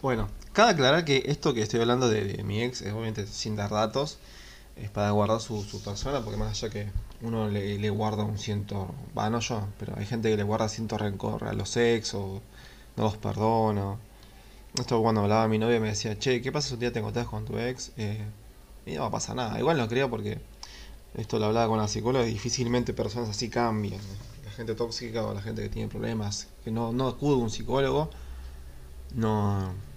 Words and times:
Bueno, 0.00 0.28
cabe 0.52 0.70
aclarar 0.70 1.04
que 1.04 1.24
esto 1.26 1.54
que 1.54 1.62
estoy 1.62 1.80
hablando 1.80 2.08
de, 2.08 2.44
mi 2.44 2.62
ex, 2.62 2.82
es 2.82 2.92
obviamente 2.92 3.26
sin 3.26 3.56
dar 3.56 3.70
datos, 3.70 4.18
es 4.76 4.90
para 4.90 5.10
guardar 5.10 5.40
su, 5.40 5.64
persona, 5.84 6.20
porque 6.22 6.36
más 6.36 6.50
allá 6.50 6.72
que 6.72 6.88
uno 7.20 7.48
le, 7.48 7.90
guarda 7.90 8.22
un 8.22 8.38
ciento, 8.38 8.94
va, 9.16 9.28
no 9.28 9.40
yo, 9.40 9.66
pero 9.76 9.94
hay 9.96 10.06
gente 10.06 10.30
que 10.30 10.36
le 10.36 10.44
guarda 10.44 10.68
ciento 10.68 10.98
rencor 10.98 11.44
a 11.44 11.52
los 11.52 11.76
ex 11.76 12.14
o 12.14 12.40
no 12.96 13.02
los 13.04 13.16
perdona. 13.16 13.96
Esto 14.78 15.02
cuando 15.02 15.22
hablaba 15.22 15.48
mi 15.48 15.58
novia 15.58 15.80
me 15.80 15.88
decía, 15.88 16.16
che, 16.16 16.40
¿qué 16.42 16.52
pasa 16.52 16.68
si 16.68 16.74
un 16.74 16.80
día 16.80 16.92
te 16.92 17.00
encontrás 17.00 17.26
con 17.26 17.44
tu 17.44 17.58
ex? 17.58 17.90
Eh, 17.96 18.24
y 18.86 18.94
no 18.94 19.10
pasa 19.10 19.34
nada. 19.34 19.58
Igual 19.58 19.78
no 19.78 19.88
creo 19.88 20.08
porque 20.08 20.38
esto 21.14 21.40
lo 21.40 21.46
hablaba 21.46 21.66
con 21.66 21.78
la 21.78 21.88
psicóloga 21.88 22.24
y 22.24 22.30
difícilmente 22.32 22.92
personas 22.94 23.30
así 23.30 23.48
cambian. 23.48 24.00
La 24.44 24.50
gente 24.52 24.76
tóxica 24.76 25.24
o 25.26 25.34
la 25.34 25.42
gente 25.42 25.62
que 25.62 25.68
tiene 25.68 25.88
problemas, 25.88 26.46
que 26.64 26.70
no, 26.70 26.92
no 26.92 27.08
acude 27.08 27.34
a 27.34 27.42
un 27.42 27.50
psicólogo, 27.50 28.10
no... 29.14 29.87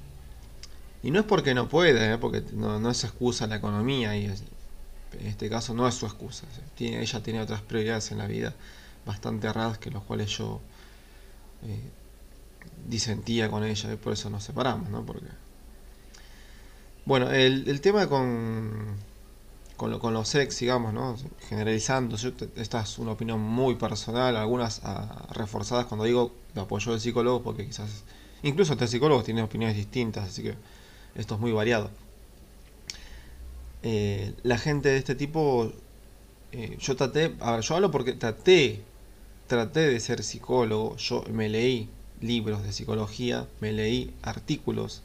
Y 1.04 1.12
no 1.12 1.20
es 1.20 1.26
porque 1.26 1.54
no 1.54 1.68
puede, 1.68 2.14
¿eh? 2.14 2.18
porque 2.18 2.44
no, 2.54 2.80
no 2.80 2.90
es 2.92 3.04
excusa 3.04 3.48
la 3.48 3.56
economía 3.58 4.16
y 4.18 4.26
en 4.26 5.28
este 5.28 5.50
caso 5.50 5.74
no 5.74 5.88
es 5.88 5.96
su 5.96 6.06
excusa. 6.06 6.46
Ella 6.80 7.24
tiene 7.24 7.42
otras 7.42 7.62
prioridades 7.62 8.12
en 8.12 8.20
la 8.20 8.28
vida 8.28 8.56
bastante 9.06 9.48
erradas 9.48 9.78
que 9.80 9.92
los 9.92 10.04
cuales 10.04 10.30
yo 10.38 10.62
eh, 11.64 11.92
disentía 12.88 13.50
con 13.50 13.64
ella 13.64 13.94
y 13.94 13.98
por 13.98 14.14
eso 14.14 14.30
nos 14.30 14.44
separamos, 14.44 14.90
¿no? 14.90 15.06
Porque... 15.06 15.28
Bueno, 17.06 17.32
el, 17.32 17.82
tema 17.82 18.08
con, 18.08 18.96
con, 19.78 19.92
lo- 19.92 20.00
con 20.00 20.14
los 20.14 20.36
ex, 20.36 20.60
digamos, 20.60 20.94
¿no? 20.94 21.18
Generalizando, 21.50 22.18
yo 22.18 22.32
esta 22.56 22.82
es 22.82 23.00
una 23.00 23.14
opinión 23.14 23.40
muy 23.42 23.76
personal, 23.76 24.36
algunas 24.38 24.82
ah, 24.84 25.28
reforzadas 25.34 25.86
cuando 25.88 26.06
digo 26.06 26.34
lo 26.56 26.64
apoyo 26.64 26.92
del 26.92 27.02
psicólogo, 27.02 27.44
porque 27.44 27.66
quizás, 27.66 28.04
incluso 28.44 28.74
este 28.74 28.88
psicólogo 28.88 29.24
tiene 29.24 29.44
opiniones 29.44 29.76
distintas, 29.78 30.30
así 30.30 30.44
que 30.44 30.56
esto 31.16 31.36
es 31.36 31.42
muy 31.42 31.52
variado. 31.52 31.92
Eh, 33.84 34.34
la 34.44 34.58
gente 34.58 34.90
de 34.90 34.98
este 34.98 35.16
tipo, 35.16 35.72
eh, 36.52 36.78
yo 36.80 36.96
traté, 36.96 37.36
a 37.42 37.54
ver, 37.54 37.62
yo 37.62 37.76
hablo 37.76 37.92
porque 37.92 38.14
traté, 38.14 38.84
traté 39.48 39.82
de 39.82 40.00
ser 40.00 40.24
psicólogo, 40.24 40.98
yo 40.98 41.24
me 41.32 41.50
leí 41.50 41.90
libros 42.22 42.64
de 42.64 42.74
psicología, 42.74 43.48
me 43.62 43.72
leí 43.74 44.14
artículos, 44.24 45.02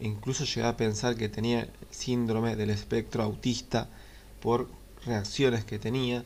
incluso 0.00 0.44
llegué 0.44 0.66
a 0.68 0.76
pensar 0.76 1.16
que 1.16 1.28
tenía 1.28 1.68
síndrome 1.90 2.56
del 2.56 2.70
espectro 2.70 3.22
autista 3.24 3.88
por 4.40 4.68
reacciones 5.06 5.64
que 5.64 5.78
tenía. 5.78 6.24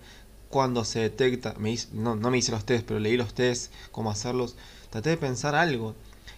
Cuando 0.51 0.85
se 0.85 1.01
detecta, 1.01 1.55
me 1.59 1.73
hice- 1.73 1.89
no, 1.93 2.17
no 2.17 2.31
me 2.31 2.39
hice 2.39 2.53
los 2.53 2.65
test, 2.65 2.87
pero 2.87 3.01
leí 3.01 3.17
los 3.17 3.35
test, 3.35 3.73
cómo 3.93 4.11
hacerlos, 4.11 4.57
traté 4.91 5.11
de 5.11 5.17
pensar 5.17 5.55
algo. 5.55 5.95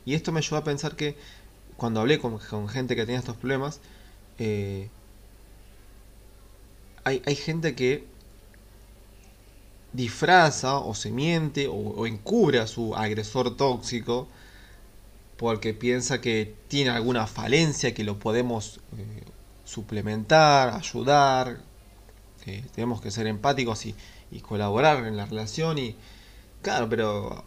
Y 0.06 0.14
esto 0.14 0.32
me 0.32 0.38
ayudó 0.40 0.56
a 0.58 0.64
pensar 0.64 0.96
que 0.96 1.16
cuando 1.76 2.00
hablé 2.00 2.18
con, 2.18 2.38
gente 2.68 2.96
que 2.96 3.04
tenía 3.04 3.18
estos 3.18 3.36
problemas, 3.36 3.80
eh, 4.38 4.88
hay, 7.04 7.22
hay 7.26 7.36
gente 7.36 7.74
que 7.74 8.04
disfraza 9.92 10.78
o 10.78 10.94
se 10.94 11.10
miente 11.10 11.68
o, 11.68 11.74
o 11.74 12.06
encubre 12.06 12.58
a 12.58 12.66
su 12.66 12.94
agresor 12.94 13.56
tóxico 13.56 14.28
porque 15.36 15.74
piensa 15.74 16.20
que 16.20 16.54
tiene 16.68 16.90
alguna 16.90 17.26
falencia 17.26 17.94
que 17.94 18.04
lo 18.04 18.18
podemos 18.18 18.80
eh, 18.96 19.22
suplementar, 19.64 20.74
ayudar, 20.74 21.58
eh, 22.46 22.64
tenemos 22.74 23.00
que 23.00 23.10
ser 23.10 23.26
empáticos 23.26 23.86
y, 23.86 23.94
y 24.30 24.40
colaborar 24.40 25.04
en 25.06 25.16
la 25.16 25.26
relación 25.26 25.78
y 25.78 25.96
claro, 26.62 26.88
pero 26.88 27.44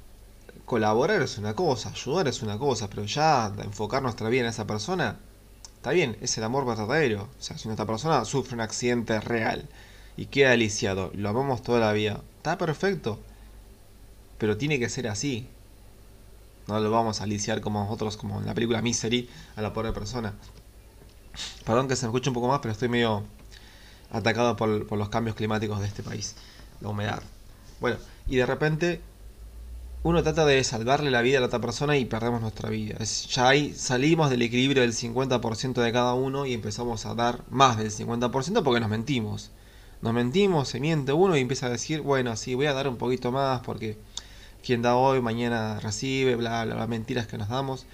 colaborar 0.69 1.19
es 1.23 1.39
una 1.39 1.55
cosa, 1.55 1.89
ayudar 1.89 2.27
es 2.27 2.43
una 2.43 2.59
cosa, 2.59 2.91
pero 2.91 3.03
ya 3.03 3.51
enfocar 3.63 4.03
nuestra 4.03 4.29
vida 4.29 4.41
en 4.41 4.49
esa 4.49 4.67
persona, 4.67 5.17
está 5.65 5.89
bien, 5.89 6.15
es 6.21 6.37
el 6.37 6.43
amor 6.43 6.63
verdadero. 6.63 7.23
O 7.23 7.41
sea, 7.41 7.57
si 7.57 7.67
nuestra 7.67 7.87
persona 7.87 8.23
sufre 8.23 8.53
un 8.53 8.61
accidente 8.61 9.19
real 9.19 9.67
y 10.15 10.27
queda 10.27 10.52
aliciado, 10.52 11.09
lo 11.15 11.27
amamos 11.29 11.63
toda 11.63 11.79
la 11.79 11.91
vida, 11.91 12.21
está 12.37 12.59
perfecto, 12.59 13.17
pero 14.37 14.58
tiene 14.58 14.77
que 14.77 14.89
ser 14.89 15.08
así. 15.08 15.47
No 16.67 16.79
lo 16.79 16.91
vamos 16.91 17.19
a 17.19 17.23
aliciar 17.23 17.61
como 17.61 17.83
nosotros, 17.83 18.15
como 18.15 18.39
en 18.39 18.45
la 18.45 18.53
película 18.53 18.83
Misery, 18.83 19.27
a 19.55 19.63
la 19.63 19.73
pobre 19.73 19.91
persona. 19.91 20.35
Perdón 21.65 21.87
que 21.87 21.95
se 21.95 22.05
me 22.05 22.11
escuche 22.11 22.29
un 22.29 22.35
poco 22.35 22.47
más, 22.47 22.59
pero 22.59 22.73
estoy 22.73 22.89
medio 22.89 23.23
atacado 24.11 24.55
por, 24.55 24.85
por 24.85 24.99
los 24.99 25.09
cambios 25.09 25.35
climáticos 25.35 25.79
de 25.79 25.87
este 25.87 26.03
país, 26.03 26.35
la 26.79 26.89
humedad. 26.89 27.23
Bueno, 27.79 27.97
y 28.27 28.35
de 28.35 28.45
repente 28.45 29.02
uno 30.02 30.23
trata 30.23 30.45
de 30.45 30.64
salvarle 30.64 31.11
la 31.11 31.21
vida 31.21 31.37
a 31.37 31.42
la 31.42 31.48
otra 31.48 31.60
persona 31.60 31.98
y 31.98 32.05
perdemos 32.05 32.39
nuestra 32.42 32.70
vida. 32.70 32.98
Ya 33.04 33.49
ahí 33.49 33.73
salimos 33.73 34.30
del 34.30 34.42
equilibrio 34.42 34.82
del 34.82 34.93
50% 34.93 35.82
de 35.82 35.92
cada 35.92 36.14
uno 36.14 36.45
y 36.45 36.54
empezamos 36.54 37.05
a 37.05 37.15
dar 37.15 37.43
más 37.49 37.77
del 37.77 37.92
50% 37.92 38.64
porque 38.64 38.80
nos 38.80 38.89
mentimos. 38.89 39.52
Nos 40.02 40.14
mentimos, 40.14 40.70
se 40.70 40.80
miente 40.80 41.11
uno 41.11 41.36
y 41.36 41.42
empieza 41.42 41.65
a 41.65 41.70
decir, 41.70 41.99
bueno, 41.99 42.38
sí, 42.38 42.55
voy 42.55 42.67
a 42.67 42.73
dar 42.73 42.88
un 42.88 42.95
poquito 42.95 43.33
más 43.33 43.59
porque 43.61 43.98
quien 44.64 44.82
da 44.82 44.95
hoy, 44.95 45.21
mañana 45.21 45.80
recibe, 45.82 46.36
bla, 46.36 46.64
bla, 46.64 46.76
bla, 46.76 46.88
mentiras 46.88 47.27
que 47.27 47.38
nos 47.38 47.49
damos. 47.49 47.86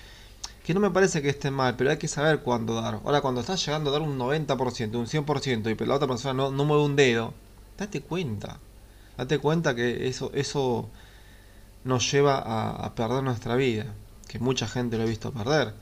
Que 0.64 0.76
no 0.76 0.80
me 0.80 0.92
parece 0.92 1.24
que 1.24 1.30
esté 1.30 1.50
mal, 1.50 1.76
pero 1.76 1.90
hay 1.90 1.98
que 1.98 2.08
saber 2.08 2.42
cuándo 2.42 2.76
dar. 2.76 3.00
Ahora, 3.04 3.22
cuando 3.22 3.42
estás 3.42 3.66
llegando 3.66 3.90
a 3.90 3.94
dar 3.94 4.02
un 4.04 4.20
90%, 4.20 4.96
un 4.96 5.08
100% 5.08 5.72
y 5.72 5.86
la 5.86 5.96
otra 5.96 6.08
persona 6.08 6.34
no, 6.36 6.52
no 6.52 6.66
mueve 6.66 6.84
un 6.84 6.96
dedo, 6.96 7.34
date 7.80 8.02
cuenta. 8.02 8.60
Date 9.18 9.40
cuenta 9.40 9.74
que 9.74 10.08
eso, 10.08 10.32
eso 10.34 10.90
nos 11.85 12.12
lleva 12.12 12.40
a, 12.40 12.96
perder 12.96 13.23
nuestra 13.23 13.56
vida, 13.56 13.85
que 14.28 14.40
mucha 14.40 14.68
gente 14.68 14.97
lo 14.97 15.03
he 15.03 15.07
visto 15.07 15.31
perder. 15.31 15.73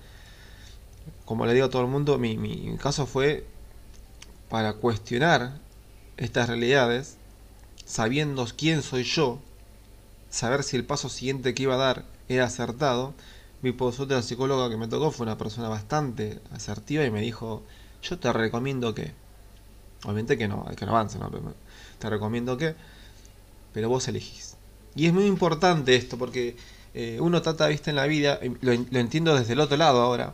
Como 1.26 1.46
le 1.46 1.54
digo 1.54 1.66
a 1.66 1.70
todo 1.70 1.82
el 1.82 1.88
mundo, 1.88 2.20
mi, 2.20 2.38
mi 2.38 2.78
caso 2.78 3.08
fue 3.08 3.48
para 4.50 4.74
cuestionar 4.74 5.58
estas 6.18 6.50
realidades, 6.50 7.18
sabiendo 7.86 8.46
quién 8.56 8.84
soy 8.84 9.04
yo, 9.04 9.40
saber 10.30 10.64
si 10.64 10.76
el 10.76 10.86
paso 10.86 11.08
siguiente 11.10 11.54
que 11.54 11.64
iba 11.64 11.76
a 11.76 11.78
dar 11.78 12.06
era 12.28 12.46
acertado. 12.46 13.14
Mi 13.62 13.72
por 13.72 13.94
suerte 13.94 14.14
la 14.14 14.22
psicóloga 14.22 14.70
que 14.70 14.76
me 14.76 14.90
tocó 14.90 15.10
fue 15.12 15.26
una 15.26 15.38
persona 15.38 15.70
bastante 15.70 16.42
asertiva 16.52 17.06
y 17.06 17.12
me 17.12 17.22
dijo, 17.22 17.64
yo 18.02 18.20
te 18.20 18.34
recomiendo 18.34 18.94
que, 18.94 19.14
obviamente 20.04 20.38
que 20.38 20.50
no, 20.50 20.66
que 20.76 20.86
no 20.86 20.92
avance, 20.92 21.18
¿no? 21.18 21.32
Te 21.98 22.10
recomiendo 22.10 22.58
que, 22.58 22.76
pero 23.72 23.88
vos 23.88 24.06
elegís. 24.10 24.58
Y 24.96 25.08
es 25.08 25.14
muy 25.14 25.26
importante 25.26 25.96
esto 25.96 26.18
porque 26.18 26.56
eh, 26.94 27.18
uno 27.20 27.42
trata, 27.42 27.68
viste, 27.68 27.90
en 27.90 27.96
la 27.96 28.06
vida, 28.06 28.40
lo 28.62 29.00
entiendo 29.00 29.36
desde 29.36 29.54
el 29.54 29.60
otro 29.60 29.78
lado 29.78 30.02
ahora, 30.02 30.34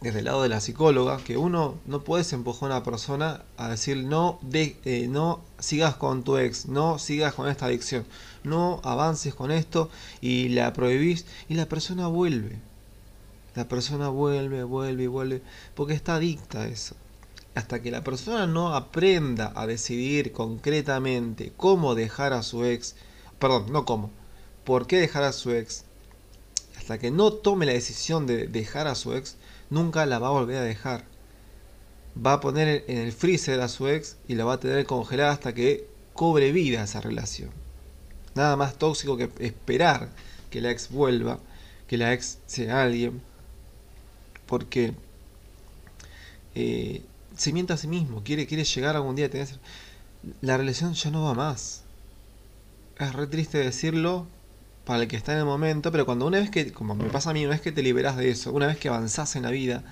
desde 0.00 0.20
el 0.20 0.24
lado 0.24 0.42
de 0.42 0.48
la 0.48 0.60
psicóloga, 0.60 1.18
que 1.18 1.36
uno 1.36 1.74
no 1.86 2.02
puedes 2.02 2.32
empujar 2.32 2.72
a 2.72 2.76
una 2.76 2.84
persona 2.84 3.42
a 3.58 3.68
decir 3.68 3.98
no, 3.98 4.38
de, 4.40 4.76
eh, 4.84 5.06
no 5.08 5.40
sigas 5.58 5.94
con 5.96 6.24
tu 6.24 6.38
ex, 6.38 6.66
no 6.66 6.98
sigas 6.98 7.34
con 7.34 7.48
esta 7.48 7.66
adicción, 7.66 8.06
no 8.42 8.80
avances 8.82 9.34
con 9.34 9.50
esto 9.50 9.90
y 10.22 10.48
la 10.48 10.72
prohibís 10.72 11.26
y 11.48 11.54
la 11.54 11.66
persona 11.66 12.06
vuelve. 12.06 12.58
La 13.54 13.68
persona 13.68 14.08
vuelve, 14.08 14.64
vuelve 14.64 15.02
y 15.02 15.08
vuelve 15.08 15.42
porque 15.74 15.94
está 15.94 16.14
adicta 16.14 16.62
a 16.62 16.68
eso. 16.68 16.94
Hasta 17.54 17.82
que 17.82 17.90
la 17.90 18.02
persona 18.02 18.46
no 18.46 18.74
aprenda 18.74 19.52
a 19.54 19.66
decidir 19.66 20.32
concretamente 20.32 21.52
cómo 21.56 21.94
dejar 21.94 22.32
a 22.32 22.42
su 22.42 22.64
ex, 22.64 22.94
perdón, 23.40 23.72
no 23.72 23.84
cómo, 23.84 24.10
por 24.64 24.86
qué 24.86 24.98
dejar 24.98 25.24
a 25.24 25.32
su 25.32 25.50
ex, 25.50 25.84
hasta 26.78 26.98
que 26.98 27.10
no 27.10 27.32
tome 27.32 27.66
la 27.66 27.72
decisión 27.72 28.26
de 28.26 28.46
dejar 28.46 28.86
a 28.86 28.94
su 28.94 29.14
ex, 29.14 29.36
nunca 29.70 30.06
la 30.06 30.18
va 30.18 30.28
a 30.28 30.32
volver 30.32 30.58
a 30.58 30.62
dejar. 30.62 31.04
Va 32.24 32.34
a 32.34 32.40
poner 32.40 32.84
en 32.88 32.98
el 32.98 33.12
freezer 33.12 33.60
a 33.60 33.68
su 33.68 33.88
ex 33.88 34.16
y 34.28 34.34
la 34.34 34.44
va 34.44 34.54
a 34.54 34.60
tener 34.60 34.84
congelada 34.84 35.32
hasta 35.32 35.54
que 35.54 35.88
cobre 36.12 36.52
vida 36.52 36.84
esa 36.84 37.00
relación. 37.00 37.50
Nada 38.34 38.56
más 38.56 38.76
tóxico 38.76 39.16
que 39.16 39.30
esperar 39.38 40.10
que 40.50 40.60
la 40.60 40.70
ex 40.70 40.90
vuelva, 40.90 41.38
que 41.86 41.96
la 41.96 42.12
ex 42.12 42.38
sea 42.46 42.82
alguien, 42.82 43.22
porque 44.46 44.92
eh, 46.54 47.02
se 47.36 47.52
miente 47.52 47.72
a 47.72 47.76
sí 47.76 47.86
mismo, 47.86 48.22
quiere, 48.22 48.46
quiere 48.46 48.64
llegar 48.64 48.96
algún 48.96 49.16
día 49.16 49.26
a 49.26 49.30
tener... 49.30 49.48
La 50.42 50.58
relación 50.58 50.92
ya 50.92 51.10
no 51.10 51.24
va 51.24 51.34
más. 51.34 51.84
Es 53.00 53.14
re 53.14 53.26
triste 53.26 53.56
decirlo 53.56 54.26
para 54.84 55.02
el 55.02 55.08
que 55.08 55.16
está 55.16 55.32
en 55.32 55.38
el 55.38 55.46
momento, 55.46 55.90
pero 55.90 56.04
cuando 56.04 56.26
una 56.26 56.38
vez 56.38 56.50
que, 56.50 56.70
como 56.70 56.94
me 56.94 57.08
pasa 57.08 57.30
a 57.30 57.32
mí, 57.32 57.40
una 57.40 57.54
vez 57.54 57.62
que 57.62 57.72
te 57.72 57.82
liberas 57.82 58.18
de 58.18 58.28
eso, 58.28 58.52
una 58.52 58.66
vez 58.66 58.76
que 58.76 58.88
avanzás 58.88 59.36
en 59.36 59.44
la 59.44 59.50
vida, 59.50 59.82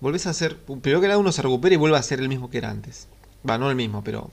volvés 0.00 0.26
a 0.26 0.34
ser, 0.34 0.58
primero 0.58 1.00
que 1.00 1.06
nada 1.06 1.18
uno 1.18 1.32
se 1.32 1.40
recupera 1.40 1.74
y 1.74 1.78
vuelve 1.78 1.96
a 1.96 2.02
ser 2.02 2.20
el 2.20 2.28
mismo 2.28 2.50
que 2.50 2.58
era 2.58 2.70
antes. 2.70 3.08
Va, 3.48 3.56
no 3.56 3.70
el 3.70 3.76
mismo, 3.76 4.04
pero 4.04 4.30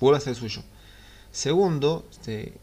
vuelve 0.00 0.18
a 0.18 0.20
ser 0.20 0.34
suyo. 0.34 0.64
Segundo, 1.30 2.04
este, 2.10 2.54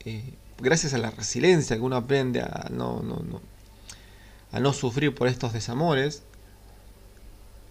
eh, 0.00 0.34
gracias 0.58 0.92
a 0.92 0.98
la 0.98 1.12
resiliencia 1.12 1.76
que 1.76 1.82
uno 1.82 1.94
aprende 1.94 2.40
a 2.40 2.68
no, 2.72 3.02
no, 3.02 3.20
no, 3.20 3.40
a 4.50 4.58
no 4.58 4.72
sufrir 4.72 5.14
por 5.14 5.28
estos 5.28 5.52
desamores, 5.52 6.24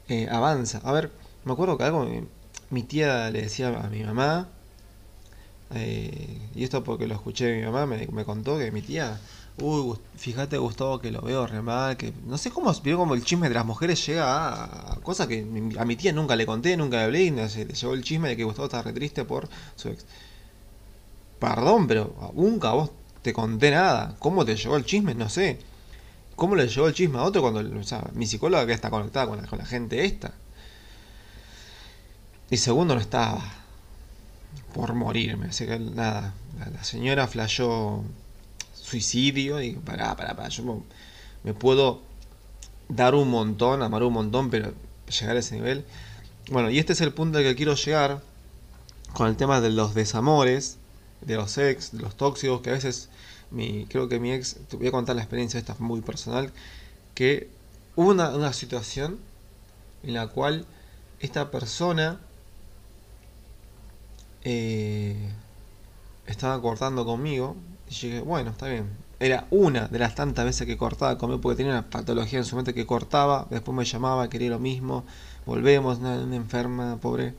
eh, 0.08 0.30
avanza. 0.32 0.80
A 0.86 0.94
ver, 0.94 1.12
me 1.44 1.52
acuerdo 1.52 1.78
que 1.78 1.84
algo 1.84 2.06
mi, 2.06 2.26
mi 2.70 2.84
tía 2.84 3.30
le 3.32 3.42
decía 3.42 3.68
a 3.68 3.90
mi 3.90 4.02
mamá, 4.02 4.48
eh, 5.76 6.38
y 6.56 6.64
esto 6.64 6.84
porque 6.84 7.08
lo 7.08 7.16
escuché 7.16 7.46
de 7.46 7.58
mi 7.58 7.64
mamá, 7.64 7.86
me, 7.86 8.26
contó 8.26 8.58
que 8.58 8.72
mi 8.72 8.82
tía 8.82 9.20
Uy, 9.58 9.98
fíjate 10.16 10.58
Gustavo 10.58 11.00
que 11.00 11.12
lo 11.12 11.22
veo 11.22 11.46
re 11.46 11.62
mal, 11.62 11.96
que 11.96 12.12
no 12.26 12.38
sé 12.40 12.50
cómo, 12.50 12.74
veo 12.84 12.98
como 12.98 13.14
el 13.14 13.24
chisme 13.24 13.50
de 13.50 13.56
las 13.56 13.66
mujeres 13.66 14.04
llega 14.06 14.94
a, 14.94 15.00
cosas 15.02 15.28
que 15.28 15.42
a 15.78 15.86
mi 15.86 15.96
tía 15.96 16.12
nunca 16.12 16.36
le 16.36 16.46
conté, 16.46 16.76
nunca 16.76 16.98
le 16.98 17.04
hablé, 17.04 17.24
y 17.26 17.32
no 17.32 17.44
le 17.44 17.66
llegó 17.66 17.94
el 17.94 18.04
chisme 18.04 18.30
de 18.30 18.38
que 18.38 18.44
Gustavo 18.44 18.66
está 18.66 18.82
re 18.82 18.94
triste 18.94 19.26
por 19.26 19.48
su 19.76 19.90
ex. 19.90 20.06
Perdón, 21.40 21.88
pero 21.88 22.32
nunca 22.36 22.72
vos 22.72 22.92
te 23.22 23.34
conté 23.34 23.72
nada. 23.72 24.16
¿Cómo 24.20 24.46
te 24.46 24.56
llegó 24.56 24.76
el 24.78 24.86
chisme? 24.86 25.14
No 25.14 25.30
sé. 25.30 25.60
¿Cómo 26.36 26.56
le 26.56 26.68
llegó 26.68 26.88
el 26.88 26.94
chisme 26.94 27.20
a 27.20 27.24
otro 27.24 27.42
cuando, 27.42 27.80
o 27.80 27.84
sea, 27.84 28.10
mi 28.14 28.26
psicóloga 28.26 28.66
que 28.66 28.74
está 28.74 28.90
conectada 28.90 29.28
con 29.28 29.58
la 29.60 29.66
gente 29.66 30.06
esta? 30.06 30.34
Y 32.50 32.58
segundo, 32.58 32.96
no 32.96 33.02
estaba 33.02 33.63
por 34.74 34.94
morirme, 34.94 35.48
así 35.48 35.66
que 35.66 35.80
nada, 35.80 36.34
la, 36.60 36.84
señora 36.84 37.28
flashó 37.28 38.04
suicidio 38.74 39.62
y 39.62 39.74
pará, 39.74 40.16
pará, 40.16 40.36
pará, 40.36 40.50
yo 40.50 40.84
me, 41.44 41.54
puedo 41.54 42.02
dar 42.90 43.16
un 43.16 43.30
montón, 43.30 43.82
amar 43.82 44.04
un 44.04 44.14
montón, 44.14 44.50
pero 44.50 44.74
llegar 45.20 45.36
a 45.36 45.40
ese 45.40 45.56
nivel. 45.56 45.86
Bueno, 46.50 46.70
y 46.70 46.80
este 46.80 46.94
es 46.94 47.02
el 47.02 47.14
punto 47.14 47.38
al 47.38 47.44
que 47.44 47.56
quiero 47.56 47.76
llegar 47.76 48.22
con 49.14 49.28
el 49.28 49.38
tema 49.38 49.62
de 49.62 49.70
los 49.70 49.94
desamores, 49.94 50.78
de 51.22 51.36
los 51.36 51.58
ex, 51.58 51.92
de 51.92 52.00
los 52.00 52.16
tóxicos, 52.18 52.62
que 52.62 52.72
a 52.72 52.74
veces 52.74 53.10
mi, 53.52 53.86
creo 53.86 54.10
que 54.10 54.20
mi 54.20 54.32
ex, 54.32 54.58
te 54.68 54.78
voy 54.78 54.88
a 54.88 54.92
contar 54.92 55.16
la 55.16 55.22
experiencia, 55.22 55.60
esta 55.60 55.76
muy 55.80 56.02
personal, 56.02 56.52
que 57.14 57.50
hubo 57.96 58.10
una, 58.10 58.30
una 58.32 58.54
situación 58.54 59.20
en 60.02 60.16
la 60.16 60.28
cual 60.28 60.66
esta 61.20 61.52
persona 61.52 62.20
eh, 64.44 65.30
estaba 66.28 66.62
cortando 66.62 67.06
conmigo 67.06 67.56
y 67.88 67.92
dije, 67.92 68.22
bueno, 68.22 68.52
está 68.52 68.68
bien. 68.68 68.90
Era 69.20 69.48
una 69.52 69.88
de 69.88 70.00
las 70.00 70.16
tantas 70.16 70.46
veces 70.46 70.68
que 70.68 70.78
cortaba 70.78 71.18
conmigo 71.18 71.42
porque 71.42 71.58
tenía 71.58 71.72
una 71.72 71.90
patología 71.90 72.40
en 72.40 72.46
su 72.46 72.56
mente 72.56 72.74
que 72.74 72.86
cortaba, 72.86 73.48
después 73.50 73.76
me 73.76 73.86
llamaba, 73.86 74.30
quería 74.30 74.50
lo 74.50 74.60
mismo, 74.60 75.06
volvemos, 75.46 76.00
una, 76.00 76.22
enferma, 76.36 76.98
pobre. 76.98 77.34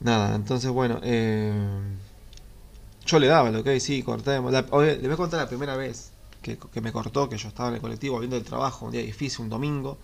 Nada, 0.00 0.34
entonces 0.36 0.70
bueno, 0.70 1.00
eh, 1.02 1.52
yo 3.06 3.18
le 3.18 3.26
daba 3.26 3.50
lo 3.50 3.64
que 3.64 3.80
sí, 3.80 4.02
cortemos. 4.02 4.52
le 4.52 4.62
voy 4.62 5.12
a 5.12 5.16
contar 5.16 5.40
la 5.40 5.48
primera 5.48 5.76
vez 5.76 6.12
que, 6.42 6.80
me 6.80 6.92
cortó, 6.92 7.28
que 7.28 7.36
yo 7.36 7.48
estaba 7.48 7.68
en 7.70 7.76
el 7.76 7.80
colectivo 7.80 8.18
viendo 8.18 8.36
el 8.36 8.44
trabajo, 8.44 8.86
un 8.86 8.92
día 8.92 9.02
difícil, 9.02 9.42
un 9.42 9.48
domingo. 9.50 9.98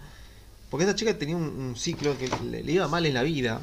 Porque 0.71 0.85
esta 0.85 0.97
chica 0.97 1.17
tenía 1.17 1.37
un, 1.37 1.75
ciclo 1.77 2.17
que 2.19 2.29
le, 2.51 2.61
iba 2.73 2.89
mal 2.89 3.07
en 3.07 3.15
la 3.15 3.23
vida, 3.23 3.61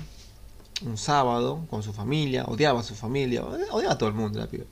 un 0.85 0.97
sábado 0.97 1.65
con 1.69 1.83
su 1.83 1.93
familia, 1.93 2.45
odiaba 2.45 2.79
a 2.81 2.83
su 2.83 2.95
familia, 2.95 3.43
odiaba 3.43 3.93
a 3.93 3.97
todo 3.97 4.09
el 4.09 4.15
mundo 4.15 4.39
la 4.39 4.47
piba. 4.47 4.65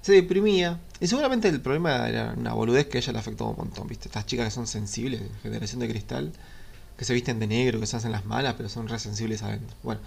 Se 0.00 0.12
deprimía, 0.12 0.80
y 1.00 1.06
seguramente 1.06 1.48
el 1.48 1.60
problema 1.60 2.08
era 2.08 2.34
una 2.36 2.52
boludez 2.54 2.88
que 2.88 2.98
a 2.98 3.00
ella 3.00 3.12
le 3.12 3.18
afectó 3.20 3.46
un 3.46 3.56
montón, 3.56 3.86
¿viste? 3.86 4.08
Estas 4.08 4.26
chicas 4.26 4.46
que 4.46 4.50
son 4.50 4.66
sensibles, 4.66 5.22
generación 5.42 5.80
de 5.80 5.88
cristal, 5.88 6.32
que 6.96 7.04
se 7.04 7.14
visten 7.14 7.38
de 7.38 7.46
negro, 7.46 7.80
que 7.80 7.86
se 7.86 7.96
hacen 7.96 8.12
las 8.12 8.24
malas, 8.24 8.54
pero 8.56 8.68
son 8.68 8.88
re 8.88 8.98
sensibles 8.98 9.42
adentro. 9.42 9.76
Bueno, 9.82 10.00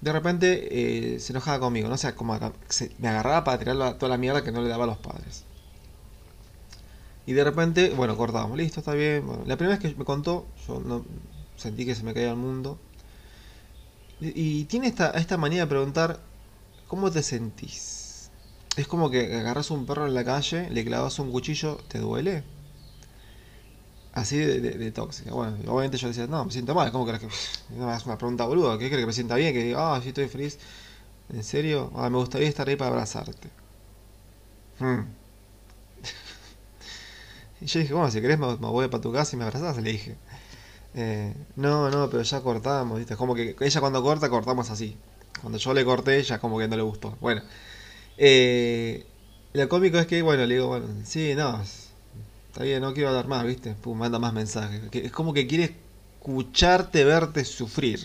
de 0.00 0.12
repente 0.12 1.14
eh, 1.14 1.20
se 1.20 1.32
enojaba 1.32 1.58
conmigo, 1.60 1.88
no 1.88 1.96
sé, 1.96 2.14
como 2.14 2.38
me 2.98 3.08
agarraba 3.08 3.44
para 3.44 3.58
tirar 3.58 3.98
toda 3.98 4.08
la 4.08 4.18
mierda 4.18 4.42
que 4.44 4.52
no 4.52 4.62
le 4.62 4.68
daba 4.68 4.84
a 4.84 4.86
los 4.86 4.98
padres. 4.98 5.44
Y 7.26 7.32
de 7.32 7.42
repente, 7.42 7.90
bueno, 7.90 8.16
cortábamos, 8.16 8.56
listo, 8.56 8.80
está 8.80 8.94
bien. 8.94 9.26
la 9.46 9.56
primera 9.56 9.78
vez 9.78 9.80
que 9.80 9.98
me 9.98 10.04
contó, 10.04 10.46
yo 10.68 10.80
no 10.80 11.04
sentí 11.56 11.84
que 11.84 11.94
se 11.94 12.04
me 12.04 12.14
caía 12.14 12.30
el 12.30 12.36
mundo. 12.36 12.78
Y, 14.20 14.64
tiene 14.64 14.86
esta, 14.86 15.10
esta 15.10 15.36
manía 15.36 15.62
de 15.62 15.66
preguntar, 15.66 16.20
¿cómo 16.86 17.10
te 17.10 17.22
sentís? 17.22 18.30
Es 18.76 18.86
como 18.86 19.10
que 19.10 19.34
agarras 19.36 19.70
un 19.70 19.86
perro 19.86 20.06
en 20.06 20.14
la 20.14 20.24
calle, 20.24 20.70
le 20.70 20.84
clavas 20.84 21.18
un 21.18 21.30
cuchillo, 21.30 21.76
¿te 21.88 21.98
duele? 21.98 22.44
Así 24.16 24.38
de, 24.38 24.90
tóxica. 24.92 25.30
Bueno, 25.32 25.58
obviamente 25.66 25.98
yo 25.98 26.08
decía, 26.08 26.26
no, 26.26 26.46
me 26.46 26.50
siento 26.50 26.74
mal. 26.74 26.90
¿Cómo 26.90 27.04
crees 27.04 27.20
que.? 27.20 27.28
No, 27.76 27.92
es 27.94 28.06
una 28.06 28.16
pregunta 28.16 28.46
boluda. 28.46 28.78
¿Qué 28.78 28.88
crees 28.88 29.02
que 29.02 29.06
me 29.06 29.12
sienta 29.12 29.34
bien? 29.34 29.52
Que 29.52 29.62
diga, 29.62 29.94
ah, 29.94 30.00
sí 30.02 30.08
estoy 30.08 30.26
feliz. 30.28 30.58
¿En 31.28 31.44
serio? 31.44 31.92
Ah, 31.94 32.08
me 32.08 32.16
gustaría 32.16 32.48
estar 32.48 32.66
ahí 32.66 32.76
para 32.76 32.92
abrazarte. 32.92 33.50
Hmm. 34.78 35.02
y 37.60 37.66
yo 37.66 37.80
dije, 37.80 37.92
bueno, 37.92 38.10
si 38.10 38.22
querés 38.22 38.38
me, 38.38 38.46
voy 38.54 38.88
para 38.88 39.02
tu 39.02 39.12
casa 39.12 39.36
y 39.36 39.38
me 39.38 39.44
abrazás, 39.44 39.76
le 39.76 39.92
dije. 39.92 40.16
Eh, 40.96 41.34
no, 41.56 41.90
no, 41.90 42.08
pero 42.08 42.22
ya 42.22 42.40
cortamos, 42.40 42.98
¿viste? 42.98 43.16
como 43.16 43.34
que 43.34 43.54
ella 43.60 43.80
cuando 43.80 44.02
corta, 44.02 44.30
cortamos 44.30 44.70
así. 44.70 44.96
Cuando 45.40 45.58
yo 45.58 45.74
le 45.74 45.84
corté, 45.84 46.18
ella 46.18 46.38
como 46.38 46.58
que 46.58 46.66
no 46.66 46.76
le 46.76 46.82
gustó. 46.82 47.16
Bueno. 47.20 47.42
Eh, 48.18 49.06
lo 49.52 49.68
cómico 49.68 49.98
es 49.98 50.06
que, 50.06 50.22
bueno, 50.22 50.46
le 50.46 50.54
digo, 50.54 50.68
bueno, 50.68 50.86
sí, 51.04 51.34
no, 51.34 51.62
está 52.48 52.64
bien, 52.64 52.80
no 52.80 52.94
quiero 52.94 53.10
hablar 53.10 53.26
más, 53.26 53.44
¿viste? 53.44 53.74
Pum, 53.74 53.98
manda 53.98 54.18
más 54.18 54.32
mensajes. 54.32 54.82
Es 54.92 55.12
como 55.12 55.34
que 55.34 55.46
quiere 55.46 55.76
escucharte, 56.18 57.04
verte 57.04 57.44
sufrir. 57.44 58.00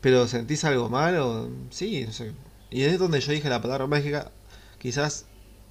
Pero 0.00 0.26
¿sentís 0.28 0.64
algo 0.64 0.88
malo? 0.88 1.50
Sí, 1.70 2.04
no 2.06 2.12
sé. 2.12 2.32
Y 2.70 2.82
es 2.82 2.98
donde 2.98 3.20
yo 3.20 3.32
dije 3.32 3.48
la 3.48 3.62
palabra 3.62 3.86
mágica, 3.86 4.30
quizás 4.78 5.26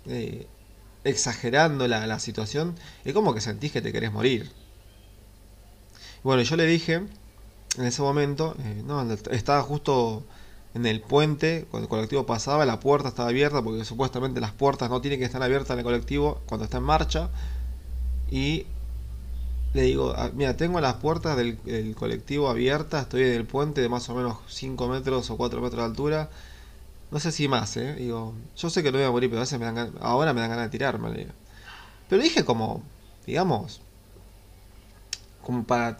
eh, 0.08 0.48
exagerando 1.04 1.88
la, 1.88 2.06
la, 2.08 2.20
situación, 2.20 2.76
es 3.04 3.14
como 3.14 3.34
que 3.34 3.42
sentís 3.42 3.72
que 3.72 3.82
te 3.82 3.92
querés 3.92 4.12
morir. 4.12 4.52
Bueno, 6.26 6.42
yo 6.42 6.56
le 6.56 6.66
dije, 6.66 6.96
en 6.96 7.86
ese 7.86 8.02
momento, 8.02 8.56
eh, 8.58 8.82
no, 8.84 9.00
estaba 9.30 9.62
justo 9.62 10.24
en 10.74 10.88
el 10.88 11.00
puente, 11.00 11.68
cuando 11.70 11.86
el 11.86 11.90
colectivo 11.90 12.26
pasaba, 12.26 12.66
la 12.66 12.80
puerta 12.80 13.10
estaba 13.10 13.30
abierta, 13.30 13.62
porque 13.62 13.86
supuestamente 13.86 14.42
las 14.42 14.52
puertas 14.52 14.90
no 14.90 15.02
tienen 15.02 15.20
que 15.20 15.26
estar 15.26 15.44
abiertas 15.44 15.70
en 15.70 15.78
el 15.78 15.86
colectivo 15.86 16.42
cuando 16.48 16.66
está 16.66 16.78
en 16.78 16.84
marcha. 16.84 17.30
Y 18.32 18.66
le 19.76 19.84
digo, 19.84 20.16
ah, 20.18 20.32
mira, 20.34 20.58
tengo 20.58 20.82
las 20.82 20.96
puertas 20.96 21.38
del, 21.38 21.94
colectivo 21.96 22.50
abiertas, 22.50 23.04
estoy 23.04 23.22
en 23.22 23.34
el 23.34 23.46
puente 23.46 23.82
de 23.82 23.90
más 23.90 24.10
o 24.10 24.16
menos 24.16 24.40
5 24.48 24.88
metros 24.88 25.30
o 25.30 25.38
4 25.38 25.62
metros 25.62 25.80
de 25.80 25.86
altura. 25.86 26.30
No 27.12 27.20
sé 27.20 27.32
si 27.32 27.48
más, 27.48 27.78
¿eh? 27.78 27.94
Digo, 28.00 28.34
yo 28.58 28.72
sé 28.72 28.82
que 28.82 28.92
no 28.92 28.98
voy 28.98 29.06
a 29.06 29.12
morir, 29.12 29.30
pero 29.30 29.42
a 29.42 29.44
veces 29.44 29.60
me 29.60 29.66
dan 29.66 29.94
ahora 30.02 30.34
me 30.34 30.42
dan 30.42 30.50
ganas 30.50 30.66
de 30.66 30.72
tirarme. 30.72 31.28
Pero 32.10 32.24
dije 32.24 32.44
como, 32.44 32.82
digamos, 33.28 33.80
como 35.44 35.64
para 35.64 36.00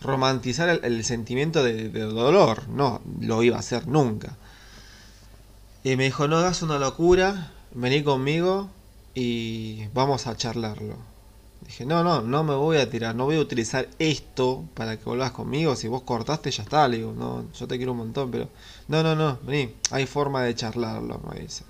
romantizar 0.00 0.80
el, 0.82 1.04
sentimiento 1.04 1.62
de, 1.62 1.88
dolor. 1.88 2.68
No, 2.68 3.00
lo 3.20 3.42
iba 3.42 3.56
a 3.56 3.60
hacer 3.60 3.86
nunca. 3.86 4.36
Y 5.84 5.96
me 5.96 6.04
dijo, 6.04 6.28
no 6.28 6.38
hagas 6.38 6.62
una 6.62 6.78
locura, 6.78 7.52
vení 7.72 8.02
conmigo 8.02 8.70
y 9.14 9.86
vamos 9.94 10.26
a 10.26 10.36
charlarlo. 10.36 10.96
Dije, 11.62 11.84
no, 11.84 12.02
no, 12.02 12.22
no 12.22 12.42
me 12.42 12.54
voy 12.54 12.78
a 12.78 12.90
tirar, 12.90 13.14
no 13.14 13.26
voy 13.26 13.36
a 13.36 13.40
utilizar 13.40 13.88
esto 13.98 14.64
para 14.74 14.96
que 14.96 15.04
vuelvas 15.04 15.32
conmigo. 15.32 15.76
Si 15.76 15.88
vos 15.88 16.02
cortaste, 16.02 16.50
ya 16.50 16.62
está. 16.62 16.88
Le 16.88 16.98
digo, 16.98 17.12
no, 17.12 17.44
yo 17.52 17.68
te 17.68 17.76
quiero 17.76 17.92
un 17.92 17.98
montón, 17.98 18.30
pero... 18.30 18.48
No, 18.88 19.02
no, 19.02 19.14
no, 19.14 19.38
vení, 19.42 19.74
hay 19.90 20.06
forma 20.06 20.42
de 20.42 20.54
charlarlo, 20.54 21.20
me 21.32 21.40
dice. 21.40 21.64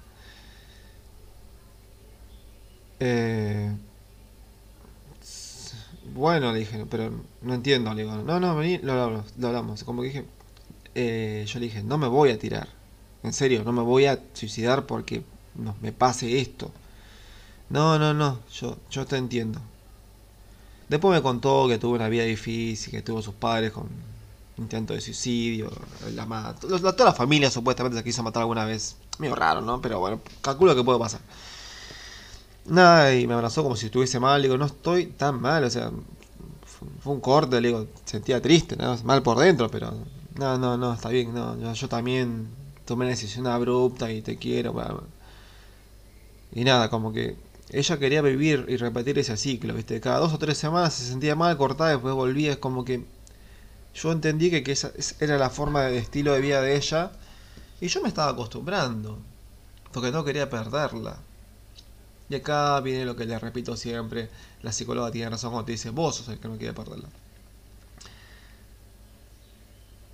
Eh, 3.00 3.73
bueno, 6.14 6.52
le 6.52 6.61
dije, 6.61 6.87
pero 6.90 7.11
no 7.43 7.55
entiendo. 7.55 7.93
Le 7.95 8.02
digo, 8.02 8.17
no, 8.17 8.40
no, 8.40 8.57
vení, 8.57 8.79
lo, 8.79 9.25
hablamos. 9.43 9.85
Como 9.85 10.02
que 10.02 10.09
dije, 10.09 10.25
eh, 10.95 11.45
yo 11.47 11.59
le 11.59 11.67
dije, 11.67 11.83
no 11.83 11.99
me 11.99 12.09
voy 12.09 12.31
a 12.31 12.38
tirar. 12.38 12.69
En 13.23 13.33
serio, 13.33 13.62
no 13.64 13.73
me 13.73 13.83
voy 13.83 14.07
a 14.07 14.19
suicidar 14.33 14.87
porque 14.87 15.23
no, 15.55 15.75
me 15.81 15.93
pase 15.93 16.40
esto. 16.40 16.71
No, 17.69 17.99
no, 17.99 18.14
no, 18.14 18.40
yo, 18.52 18.76
yo 18.90 19.07
te 19.07 19.17
entiendo. 19.17 19.61
Después 20.88 21.14
me 21.14 21.23
contó 21.23 21.69
que 21.69 21.79
tuvo 21.79 21.95
una 21.95 22.09
vida 22.09 22.25
difícil, 22.25 22.90
que 22.90 23.02
tuvo 23.02 23.23
sus 23.23 23.35
padres 23.35 23.71
con 23.73 23.88
intento 24.61 24.93
de 24.93 25.00
suicidio, 25.00 25.71
la 26.14 26.55
toda 26.55 27.05
la 27.05 27.14
familia 27.14 27.50
supuestamente 27.50 27.97
se 27.97 28.05
quiso 28.05 28.23
matar 28.23 28.43
alguna 28.43 28.64
vez. 28.64 28.97
Medio 29.19 29.35
raro, 29.35 29.61
¿no? 29.61 29.81
Pero 29.81 30.00
bueno, 30.00 30.21
calculo 30.43 30.75
que 30.75 30.85
puede 30.85 30.99
pasar. 30.99 31.21
Nada, 32.71 33.12
y 33.17 33.27
me 33.27 33.35
abrazó 33.35 33.65
como 33.65 33.75
si 33.77 33.87
estuviese 33.87 34.21
mal. 34.21 34.41
Digo, 34.43 34.57
no 34.57 34.67
estoy 34.67 35.07
tan 35.07 35.41
mal, 35.41 35.65
o 35.65 35.71
sea, 35.71 35.91
fue 37.00 37.12
un 37.12 37.21
corte, 37.21 37.61
digo, 37.61 37.89
sentía 38.05 38.41
triste, 38.41 38.77
¿no? 38.77 38.97
mal 39.05 39.23
por 39.23 39.39
dentro, 39.39 39.69
pero 39.71 39.93
no, 40.37 40.57
no, 40.57 40.77
no, 40.77 40.95
está 40.95 41.09
bien, 41.09 41.35
no, 41.35 41.73
yo, 41.73 41.89
también 41.89 42.49
tomé 42.85 43.07
una 43.07 43.11
decisión 43.11 43.47
abrupta 43.49 44.12
y 44.12 44.23
te 44.23 44.39
quiero. 44.39 44.73
Y 46.53 46.62
nada, 46.65 46.89
como 46.91 47.12
que 47.12 47.37
ella 47.71 47.99
quería 47.99 48.23
vivir 48.23 48.67
y 48.69 48.77
repetir 48.77 49.19
ese 49.19 49.37
ciclo, 49.37 49.75
¿viste? 49.75 50.00
Cada 50.00 50.19
dos 50.21 50.33
o 50.33 50.39
tres 50.39 50.57
semanas 50.57 50.95
se 50.95 51.05
sentía 51.05 51.35
mal, 51.35 51.57
cortada, 51.57 51.91
después 51.91 52.15
volvía, 52.15 52.53
es 52.53 52.59
como 52.59 52.85
que 52.85 53.05
yo 53.95 54.12
entendí 54.12 54.49
que, 54.50 54.62
que 54.62 54.73
esa 54.73 54.93
era 55.19 55.39
la 55.39 55.50
forma 55.50 55.83
de 55.83 55.99
estilo 55.99 56.33
de 56.35 56.41
vida 56.41 56.61
de 56.62 56.77
ella 56.77 57.11
y 57.81 57.89
yo 57.89 58.00
me 58.00 58.09
estaba 58.09 58.31
acostumbrando, 58.31 59.19
porque 59.93 60.12
no 60.12 60.25
quería 60.25 60.49
perderla. 60.49 61.19
Y 62.31 62.37
acá 62.37 62.81
viene 62.81 63.05
lo 63.05 63.17
que 63.17 63.27
le 63.27 63.39
repito 63.39 63.77
siempre, 63.77 64.31
la 64.63 64.73
psicóloga 64.73 65.11
tiene 65.11 65.29
razón 65.31 65.51
cuando 65.51 65.67
te 65.67 65.73
dice, 65.73 65.91
vos 65.91 66.15
sos 66.17 66.29
el 66.29 66.39
que 66.39 66.49
no 66.49 66.57
quiere 66.57 66.73
perderla. 66.73 67.09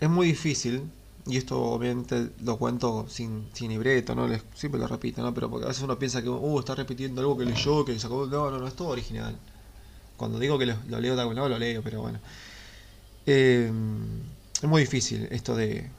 Es 0.00 0.08
muy 0.08 0.28
difícil 0.28 0.90
y 1.26 1.36
esto 1.36 1.60
obviamente 1.60 2.30
lo 2.42 2.56
cuento 2.56 3.06
sin, 3.08 3.48
sin 3.52 3.70
libreto, 3.70 4.14
¿no? 4.14 4.28
Les, 4.28 4.42
siempre 4.54 4.80
lo 4.80 4.86
repito, 4.86 5.22
¿no? 5.22 5.34
Pero 5.34 5.50
porque 5.50 5.66
a 5.66 5.68
veces 5.68 5.82
uno 5.82 5.98
piensa 5.98 6.22
que, 6.22 6.28
uh, 6.30 6.58
está 6.58 6.74
repitiendo 6.74 7.20
algo 7.20 7.36
que 7.36 7.44
leyó, 7.44 7.84
que 7.84 7.98
sacó. 7.98 8.26
No, 8.26 8.50
no, 8.50 8.58
no, 8.58 8.66
es 8.66 8.74
todo 8.74 8.88
original. 8.88 9.36
Cuando 10.16 10.38
digo 10.38 10.58
que 10.58 10.66
lo, 10.66 11.00
leo 11.00 11.16
de 11.16 11.20
algún 11.20 11.36
lado, 11.36 11.48
lo 11.48 11.58
leo, 11.58 11.82
pero 11.82 12.00
bueno. 12.00 12.20
Eh, 13.26 13.70
es 14.62 14.68
muy 14.68 14.82
difícil 14.82 15.28
esto 15.30 15.54
de, 15.56 15.90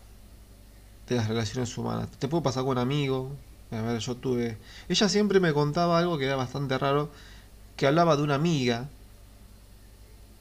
de 1.09 1.15
las 1.15 1.27
relaciones 1.27 1.77
humanas. 1.77 2.09
Te 2.17 2.27
puede 2.27 2.43
pasar 2.43 2.63
con 2.63 2.71
un 2.71 2.77
amigo. 2.79 3.31
A 3.71 3.81
ver, 3.81 3.99
yo 3.99 4.15
tuve. 4.15 4.57
Ella 4.89 5.09
siempre 5.09 5.39
me 5.39 5.53
contaba 5.53 5.99
algo 5.99 6.17
que 6.17 6.25
era 6.25 6.35
bastante 6.35 6.77
raro. 6.77 7.09
Que 7.75 7.87
hablaba 7.87 8.15
de 8.17 8.23
una 8.23 8.35
amiga 8.35 8.89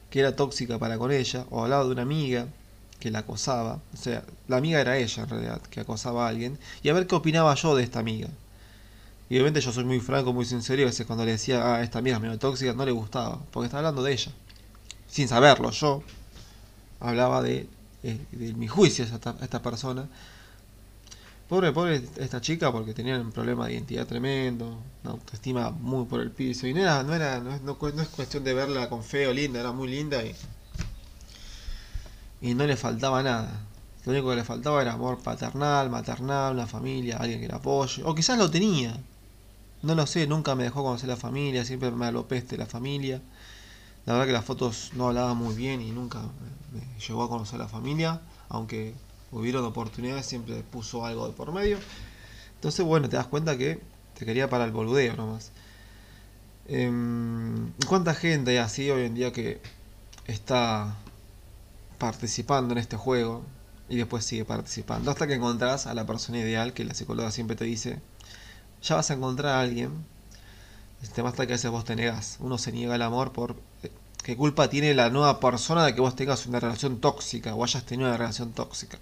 que 0.09 0.19
era 0.19 0.35
tóxica 0.35 0.79
para 0.79 0.97
con 0.97 1.11
ella, 1.11 1.45
o 1.49 1.63
hablaba 1.63 1.83
de 1.83 1.91
una 1.91 2.01
amiga 2.01 2.47
que 2.99 3.11
la 3.11 3.19
acosaba, 3.19 3.79
o 3.93 3.97
sea, 3.97 4.23
la 4.47 4.57
amiga 4.57 4.81
era 4.81 4.97
ella 4.97 5.23
en 5.23 5.29
realidad, 5.29 5.61
que 5.69 5.81
acosaba 5.81 6.25
a 6.25 6.29
alguien, 6.29 6.57
y 6.81 6.89
a 6.89 6.93
ver 6.93 7.07
qué 7.07 7.15
opinaba 7.15 7.53
yo 7.55 7.75
de 7.75 7.83
esta 7.83 7.99
amiga. 7.99 8.29
Y 9.29 9.35
obviamente 9.35 9.61
yo 9.61 9.71
soy 9.71 9.83
muy 9.83 9.99
franco, 9.99 10.33
muy 10.33 10.45
sincero, 10.45 10.81
a 10.83 10.85
veces 10.85 11.05
cuando 11.05 11.25
le 11.25 11.31
decía, 11.31 11.75
ah, 11.75 11.83
esta 11.83 11.99
amiga 11.99 12.15
es 12.15 12.21
medio 12.21 12.39
tóxica, 12.39 12.73
no 12.73 12.85
le 12.85 12.91
gustaba, 12.91 13.39
porque 13.51 13.65
estaba 13.65 13.79
hablando 13.79 14.03
de 14.03 14.13
ella. 14.13 14.31
Sin 15.07 15.27
saberlo, 15.27 15.71
yo 15.71 16.01
hablaba 16.99 17.41
de, 17.43 17.67
eh, 18.03 18.19
de 18.31 18.53
mi 18.53 18.67
juicio 18.67 19.05
a 19.05 19.43
esta 19.43 19.61
persona, 19.61 20.07
Pobre, 21.47 21.71
pobre 21.71 22.03
esta 22.17 22.41
chica 22.41 22.73
porque 22.73 22.93
tenía 22.93 23.17
un 23.17 23.31
problema 23.31 23.67
de 23.67 23.73
identidad 23.73 24.05
tremendo, 24.05 24.79
una 25.03 25.13
autoestima 25.13 25.69
muy 25.69 26.05
por 26.05 26.19
el 26.19 26.31
piso. 26.31 26.67
Y 26.67 26.73
no 26.73 26.81
era, 26.81 27.03
no 27.03 27.13
era, 27.13 27.39
no 27.39 27.55
es, 27.55 27.61
no, 27.61 27.77
es 28.01 28.07
cuestión 28.09 28.43
de 28.43 28.53
verla 28.53 28.89
con 28.89 29.01
feo, 29.01 29.31
linda, 29.31 29.61
era 29.61 29.71
muy 29.71 29.87
linda 29.87 30.21
y, 30.25 30.35
y 32.41 32.53
no 32.53 32.67
le 32.67 32.75
faltaba 32.75 33.23
nada. 33.23 33.61
Lo 34.05 34.11
único 34.11 34.29
que 34.29 34.35
le 34.35 34.43
faltaba 34.43 34.81
era 34.81 34.93
amor 34.93 35.19
paternal, 35.19 35.89
maternal, 35.89 36.53
una 36.53 36.67
familia, 36.67 37.17
alguien 37.17 37.39
que 37.39 37.47
la 37.47 37.57
apoye. 37.57 38.03
O 38.03 38.13
quizás 38.13 38.37
lo 38.37 38.51
tenía. 38.51 38.97
No 39.83 39.95
lo 39.95 40.05
sé, 40.05 40.27
nunca 40.27 40.53
me 40.53 40.63
dejó 40.63 40.83
conocer 40.83 41.07
la 41.07 41.15
familia, 41.15 41.63
siempre 41.63 41.91
me 41.91 42.07
alopeste 42.07 42.57
la 42.57 42.65
familia. 42.65 43.21
La 44.05 44.13
verdad 44.13 44.27
que 44.27 44.33
las 44.33 44.45
fotos 44.45 44.91
no 44.95 45.07
hablaban 45.07 45.37
muy 45.37 45.55
bien 45.55 45.81
y 45.81 45.91
nunca 45.91 46.19
me, 46.19 46.79
me 46.79 46.99
llegó 46.99 47.23
a 47.23 47.29
conocer 47.29 47.59
la 47.59 47.67
familia, 47.69 48.21
aunque 48.49 48.95
hubieron 49.31 49.65
oportunidades, 49.65 50.25
siempre 50.25 50.63
puso 50.63 51.05
algo 51.05 51.27
de 51.27 51.33
por 51.33 51.51
medio. 51.51 51.77
Entonces, 52.55 52.85
bueno, 52.85 53.09
te 53.09 53.17
das 53.17 53.27
cuenta 53.27 53.57
que 53.57 53.79
te 54.17 54.25
quería 54.25 54.49
para 54.49 54.65
el 54.65 54.71
boludeo 54.71 55.15
nomás. 55.15 55.51
Eh, 56.67 56.91
¿Cuánta 57.87 58.13
gente 58.13 58.51
hay 58.51 58.57
así 58.57 58.89
hoy 58.89 59.05
en 59.05 59.15
día 59.15 59.31
que 59.31 59.61
está 60.25 60.95
participando 61.97 62.73
en 62.73 62.79
este 62.79 62.97
juego 62.97 63.43
y 63.89 63.97
después 63.97 64.25
sigue 64.25 64.43
participando? 64.45 65.11
Hasta 65.11 65.27
que 65.27 65.35
encontrás 65.35 65.87
a 65.87 65.93
la 65.93 66.05
persona 66.05 66.39
ideal 66.39 66.73
que 66.73 66.83
la 66.83 66.93
psicóloga 66.93 67.31
siempre 67.31 67.55
te 67.55 67.65
dice, 67.65 68.01
ya 68.81 68.95
vas 68.95 69.11
a 69.11 69.13
encontrar 69.13 69.53
a 69.55 69.61
alguien. 69.61 69.91
Este, 71.03 71.21
basta 71.21 71.45
que 71.45 71.53
a 71.53 71.55
veces 71.55 71.71
vos 71.71 71.85
te 71.85 71.95
negás. 71.95 72.37
Uno 72.39 72.57
se 72.57 72.71
niega 72.71 72.95
el 72.95 73.01
amor 73.03 73.31
por 73.31 73.55
eh, 73.83 73.91
qué 74.23 74.35
culpa 74.35 74.69
tiene 74.69 74.93
la 74.93 75.09
nueva 75.09 75.39
persona 75.39 75.85
de 75.85 75.93
que 75.93 76.01
vos 76.01 76.15
tengas 76.15 76.47
una 76.47 76.59
relación 76.59 76.99
tóxica 76.99 77.53
o 77.55 77.63
hayas 77.63 77.85
tenido 77.85 78.09
una 78.09 78.17
relación 78.17 78.51
tóxica. 78.51 78.97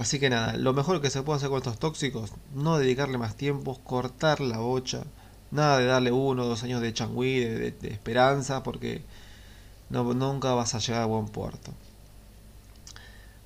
Así 0.00 0.18
que 0.18 0.30
nada, 0.30 0.56
lo 0.56 0.72
mejor 0.72 1.02
que 1.02 1.10
se 1.10 1.22
puede 1.22 1.36
hacer 1.36 1.50
con 1.50 1.58
estos 1.58 1.78
tóxicos, 1.78 2.32
no 2.54 2.78
dedicarle 2.78 3.18
más 3.18 3.36
tiempo, 3.36 3.78
cortar 3.84 4.40
la 4.40 4.56
bocha, 4.56 5.02
nada 5.50 5.76
de 5.76 5.84
darle 5.84 6.10
uno 6.10 6.44
o 6.44 6.46
dos 6.46 6.62
años 6.62 6.80
de 6.80 6.94
changüí, 6.94 7.40
de, 7.40 7.74
esperanza, 7.82 8.62
porque 8.62 9.02
no, 9.90 10.02
nunca 10.14 10.54
vas 10.54 10.74
a 10.74 10.78
llegar 10.78 11.02
a 11.02 11.04
buen 11.04 11.26
puerto. 11.28 11.74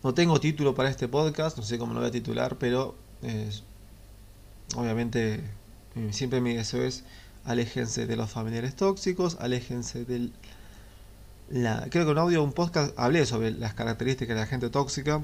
No 0.04 0.14
tengo 0.14 0.38
título 0.38 0.76
para 0.76 0.90
este 0.90 1.08
podcast, 1.08 1.56
no 1.56 1.64
sé 1.64 1.76
cómo 1.76 1.92
lo 1.92 1.98
voy 1.98 2.10
a 2.10 2.12
titular, 2.12 2.56
pero 2.56 2.94
obviamente 4.76 5.40
eh, 5.96 6.12
siempre 6.12 6.40
mi 6.40 6.54
deseo 6.54 6.84
es 6.84 7.02
aléjense 7.44 8.06
de 8.06 8.14
los 8.14 8.30
familiares 8.30 8.76
tóxicos, 8.76 9.38
aléjense 9.40 10.04
del... 10.04 10.32
La, 11.50 11.88
creo 11.90 12.04
que 12.04 12.12
en 12.12 12.16
un 12.16 12.18
audio, 12.18 12.44
un 12.44 12.52
podcast, 12.52 12.96
hablé 12.96 13.26
sobre 13.26 13.50
las 13.50 13.74
características 13.74 14.36
de 14.36 14.40
la 14.40 14.46
gente 14.46 14.70
tóxica 14.70 15.20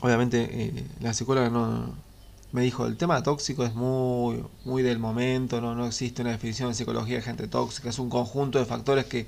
obviamente 0.00 0.48
eh, 0.50 0.86
la 1.00 1.14
psicóloga 1.14 1.50
no 1.50 1.94
me 2.52 2.62
dijo 2.62 2.86
el 2.86 2.96
tema 2.96 3.22
tóxico 3.22 3.64
es 3.64 3.74
muy 3.74 4.44
muy 4.64 4.82
del 4.82 4.98
momento 4.98 5.60
no 5.60 5.74
no 5.74 5.86
existe 5.86 6.22
una 6.22 6.32
definición 6.32 6.68
de 6.68 6.74
psicología 6.74 7.16
de 7.16 7.22
gente 7.22 7.46
tóxica 7.48 7.90
es 7.90 7.98
un 7.98 8.10
conjunto 8.10 8.58
de 8.58 8.64
factores 8.64 9.04
que 9.04 9.26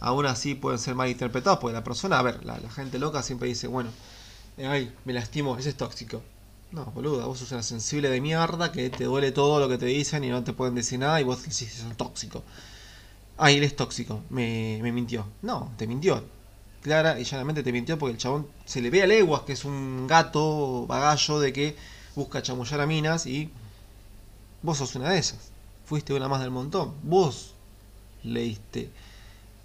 aún 0.00 0.26
así 0.26 0.54
pueden 0.54 0.78
ser 0.78 0.94
mal 0.94 1.08
interpretados 1.08 1.58
porque 1.58 1.74
la 1.74 1.84
persona 1.84 2.18
a 2.18 2.22
ver 2.22 2.44
la, 2.44 2.58
gente 2.70 2.98
loca 2.98 3.22
siempre 3.22 3.48
dice 3.48 3.66
bueno 3.66 3.90
eh, 4.56 4.66
ay 4.66 4.92
me 5.04 5.12
lastimo 5.12 5.58
ese 5.58 5.70
es 5.70 5.76
tóxico 5.76 6.22
no 6.72 6.86
boluda 6.86 7.26
vos 7.26 7.38
sos 7.38 7.52
una 7.52 7.62
sensible 7.62 8.08
de 8.08 8.20
mierda 8.20 8.72
que 8.72 8.90
te 8.90 9.04
duele 9.04 9.32
todo 9.32 9.60
lo 9.60 9.68
que 9.68 9.78
te 9.78 9.86
dicen 9.86 10.24
y 10.24 10.30
no 10.30 10.44
te 10.44 10.52
pueden 10.52 10.74
decir 10.74 10.98
nada 10.98 11.20
y 11.20 11.24
vos 11.24 11.42
decís 11.42 11.62
es 11.62 11.96
tóxico 11.96 12.42
ay 13.36 13.56
él 13.56 13.64
es 13.64 13.76
tóxico 13.76 14.22
me, 14.30 14.78
me 14.82 14.92
mintió 14.92 15.26
no 15.42 15.72
te 15.76 15.86
mintió 15.86 16.24
clara 16.86 17.18
y 17.18 17.24
llanamente 17.24 17.64
te 17.64 17.72
mintió 17.72 17.98
porque 17.98 18.12
el 18.12 18.18
chabón 18.18 18.46
se 18.64 18.80
le 18.80 18.90
ve 18.90 19.02
a 19.02 19.08
leguas 19.08 19.40
que 19.42 19.54
es 19.54 19.64
un 19.64 20.06
gato 20.06 20.86
bagallo 20.86 21.40
de 21.40 21.52
que 21.52 21.76
busca 22.14 22.42
chamullar 22.42 22.80
a 22.80 22.86
minas 22.86 23.26
y 23.26 23.50
vos 24.62 24.78
sos 24.78 24.94
una 24.94 25.10
de 25.10 25.18
esas. 25.18 25.50
Fuiste 25.84 26.14
una 26.14 26.28
más 26.28 26.40
del 26.40 26.52
montón. 26.52 26.94
Vos 27.02 27.54
leíste 28.22 28.88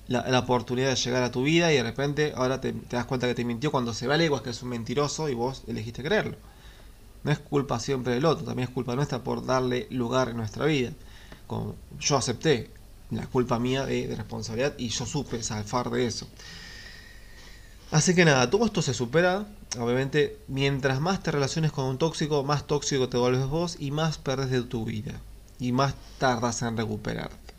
la, 0.08 0.40
oportunidad 0.40 0.90
de 0.90 0.96
llegar 0.96 1.22
a 1.22 1.30
tu 1.30 1.44
vida 1.44 1.72
y 1.72 1.76
de 1.76 1.84
repente 1.84 2.34
ahora 2.36 2.60
te, 2.60 2.74
te, 2.74 2.96
das 2.96 3.06
cuenta 3.06 3.28
que 3.28 3.36
te 3.36 3.46
mintió 3.46 3.70
cuando 3.70 3.94
se 3.94 4.08
ve 4.08 4.16
a 4.16 4.18
leguas 4.18 4.42
que 4.42 4.50
es 4.50 4.64
un 4.64 4.70
mentiroso 4.70 5.30
y 5.30 5.36
vos 5.36 5.62
elegiste 5.68 6.02
creerlo. 6.02 6.38
No 7.24 7.32
es 7.32 7.38
culpa 7.38 7.80
siempre 7.80 8.16
del 8.16 8.26
otro, 8.26 8.46
también 8.46 8.68
es 8.68 8.74
culpa 8.74 8.96
nuestra 8.96 9.20
por 9.20 9.46
darle 9.46 9.86
lugar 9.92 10.30
en 10.30 10.38
nuestra 10.38 10.66
vida. 10.66 10.92
Como 11.46 11.76
yo 12.00 12.18
acepté 12.18 12.72
la 13.12 13.28
culpa 13.28 13.60
mía 13.60 13.86
de, 13.86 14.08
de 14.08 14.16
responsabilidad 14.16 14.74
y 14.80 14.90
yo 14.90 15.06
supe 15.06 15.44
zafar 15.44 15.92
de 15.92 16.08
eso. 16.08 16.28
Así 17.92 18.16
que 18.16 18.24
nada, 18.24 18.50
todo 18.50 18.66
esto 18.66 18.82
se 18.82 18.94
supera. 18.94 19.46
Obviamente, 19.78 20.38
mientras 20.48 21.02
más 21.02 21.22
te 21.22 21.32
relaciones 21.32 21.74
con 21.74 21.86
un 21.86 21.98
tóxico, 21.98 22.44
más 22.44 22.66
tóxico 22.66 23.10
te 23.10 23.18
vuelves 23.18 23.48
vos 23.48 23.76
y 23.80 23.92
más 23.92 24.18
perdes 24.18 24.50
de 24.50 24.62
tu 24.64 24.86
vida. 24.86 25.20
Y 25.60 25.74
más 25.74 25.94
tardas 26.18 26.62
en 26.62 26.78
recuperarte. 26.78 27.54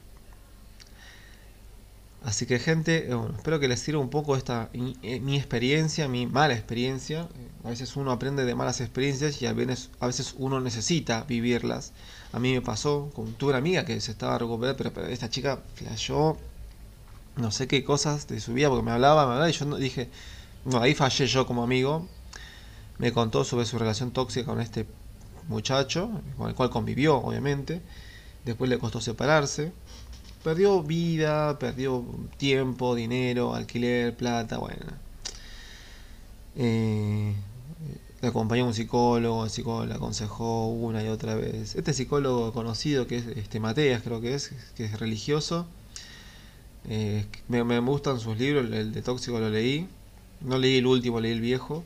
Así 2.25 2.47
que 2.47 2.59
gente, 2.59 3.09
eh, 3.11 3.15
bueno, 3.15 3.35
espero 3.37 3.59
que 3.61 3.69
les 3.69 3.81
sirva 3.81 4.01
un 4.01 4.09
poco 4.09 4.37
esta 4.37 4.71
eh, 4.73 5.21
mi 5.21 5.37
experiencia, 5.37 6.09
mi 6.09 6.27
mala 6.27 6.55
experiencia. 6.55 7.29
A 7.65 7.69
veces 7.71 7.95
uno 7.97 8.11
aprende 8.11 8.45
de 8.45 8.55
malas 8.55 8.81
experiencias 8.81 9.43
y 9.43 9.47
a 9.47 9.53
veces, 9.53 9.91
a 10.01 10.07
veces 10.07 10.35
uno 10.39 10.61
necesita 10.61 11.25
vivirlas. 11.25 11.93
A 12.33 12.39
mí 12.39 12.53
me 12.55 12.62
pasó, 12.62 13.11
con, 13.15 13.35
tuve 13.35 13.51
una 13.51 13.59
amiga 13.59 13.85
que 13.85 14.01
se 14.01 14.12
estaba 14.12 14.39
recuperando, 14.39 14.79
pero, 14.79 14.93
pero 14.93 15.09
esta 15.09 15.29
chica 15.29 15.61
flashó 15.75 16.39
no 17.37 17.51
sé 17.51 17.67
qué 17.67 17.85
cosas 17.85 18.27
de 18.29 18.41
su 18.41 18.53
vida, 18.55 18.69
porque 18.69 18.85
me 18.85 18.93
hablaba, 18.93 19.27
me 19.27 19.33
hablaba, 19.33 19.51
y 19.51 19.53
yo 19.53 19.65
no, 19.65 19.77
dije, 19.77 20.11
no, 20.65 20.81
ahí 20.81 20.95
fallé 20.95 21.27
yo 21.27 21.47
como 21.47 21.62
amigo. 21.62 22.07
Me 22.99 23.12
contó 23.12 23.45
sobre 23.45 23.67
su 23.67 23.79
relación 23.79 24.12
tóxica 24.12 24.47
con 24.47 24.61
este 24.61 24.87
muchacho, 25.49 26.11
con 26.37 26.49
el 26.49 26.55
cual 26.55 26.71
convivió, 26.71 27.17
obviamente. 27.17 27.81
Después 28.45 28.71
le 28.71 28.79
costó 28.79 29.01
separarse. 29.01 29.73
Perdió 30.45 30.83
vida, 30.83 31.59
perdió 31.59 32.05
tiempo, 32.37 32.95
dinero, 32.95 33.55
alquiler, 33.55 34.17
plata, 34.17 34.59
bueno. 34.59 34.87
Eh, 36.57 37.35
le 38.21 38.29
acompañó 38.29 38.67
un 38.67 38.75
psicólogo, 38.75 39.45
el 39.45 39.51
psicólogo 39.51 39.87
le 39.87 39.95
aconsejó 39.95 40.69
una 40.69 41.03
y 41.03 41.09
otra 41.09 41.35
vez. 41.35 41.75
Este 41.75 41.93
psicólogo 41.93 42.53
conocido, 42.53 43.07
que 43.07 43.19
es 43.19 43.27
este 43.37 43.59
Mateas, 43.61 44.03
creo 44.03 44.21
que 44.21 44.35
es, 44.35 44.53
que 44.77 44.85
es 44.85 44.99
religioso, 45.01 45.67
eh, 46.89 47.27
me, 47.49 47.79
gustan 47.81 48.21
sus 48.21 48.39
libros, 48.39 48.71
el 48.71 48.93
de 48.93 49.03
Tóxico 49.03 49.39
lo 49.39 49.51
leí. 49.51 49.89
No 50.41 50.59
leí 50.59 50.79
el 50.79 50.87
último, 50.87 51.21
leí 51.21 51.33
el 51.33 51.41
viejo. 51.41 51.85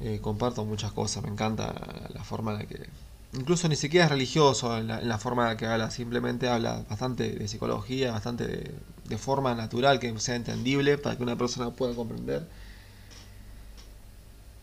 Eh, 0.00 0.18
comparto 0.20 0.64
muchas 0.64 0.92
cosas, 0.92 1.22
me 1.22 1.30
encanta 1.30 1.74
la 2.12 2.24
forma 2.24 2.52
en 2.52 2.58
la 2.58 2.64
que... 2.66 2.86
Incluso 3.32 3.68
ni 3.68 3.74
siquiera 3.74 4.04
es 4.06 4.12
religioso 4.12 4.78
en 4.78 4.86
la, 4.86 5.18
forma 5.18 5.42
en 5.42 5.48
la 5.48 5.56
que 5.56 5.66
habla, 5.66 5.90
simplemente 5.90 6.48
habla 6.48 6.84
bastante 6.88 7.32
de 7.32 7.48
psicología, 7.48 8.12
bastante 8.12 8.46
de, 8.46 8.70
de, 9.08 9.18
forma 9.18 9.54
natural, 9.56 9.98
que 9.98 10.16
sea 10.20 10.36
entendible 10.36 10.98
para 10.98 11.16
que 11.16 11.24
una 11.24 11.36
persona 11.36 11.70
pueda 11.70 11.94
comprender. 11.96 12.46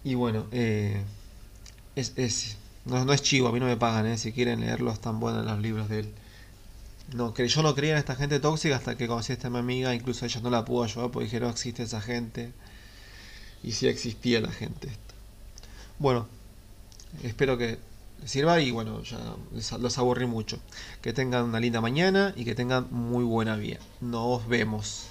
Y 0.03 0.15
bueno, 0.15 0.46
eh, 0.51 1.03
es, 1.96 2.58
no, 2.86 3.13
es 3.13 3.22
chivo, 3.22 3.48
a 3.48 3.51
mí 3.51 3.60
no 3.60 3.65
me 3.67 3.77
pagan, 3.77 4.17
si 4.17 4.31
quieren 4.31 4.62
leerlo 4.62 4.91
están 4.91 5.20
buenos 5.20 5.46
los 5.46 5.60
libros 5.60 5.89
de 5.89 6.00
él. 6.01 6.13
No, 7.13 7.34
yo 7.36 7.62
no 7.62 7.75
creía 7.75 7.94
en 7.94 7.98
esta 7.98 8.15
gente 8.15 8.39
tóxica 8.39 8.77
hasta 8.77 8.96
que 8.96 9.08
conocí 9.08 9.34
a 9.34 9.36
esta 9.36 9.50
mi 9.50 9.58
amiga, 9.58 9.94
incluso 9.94 10.25
ella 10.25 10.39
no 10.41 10.50
la 10.50 10.63
pudo 10.63 10.84
ayudar 10.84 11.12
porque 11.12 11.25
dije, 11.25 11.41
no 11.41 11.50
existe 11.50 11.84
esa 11.84 12.00
gente. 12.00 12.53
Y 13.63 13.74
sí 13.74 13.88
existía 13.88 14.39
la 14.39 14.51
gente 14.51 14.88
esta. 14.88 15.13
Bueno, 16.00 16.27
espero 17.24 17.58
que 17.58 17.80
sirva 18.25 18.62
y 18.62 18.72
bueno, 18.72 19.03
ya 19.03 19.20
los 19.77 19.98
aburrí 19.98 20.25
mucho. 20.25 20.60
Que 21.01 21.12
tengan 21.12 21.44
una 21.44 21.60
linda 21.60 21.82
mañana 21.82 22.34
y 22.38 22.46
que 22.46 22.56
tengan 22.56 22.88
muy 22.91 23.25
buena 23.25 23.58
vida. 23.58 23.80
Nos 24.00 24.48
vemos. 24.48 25.08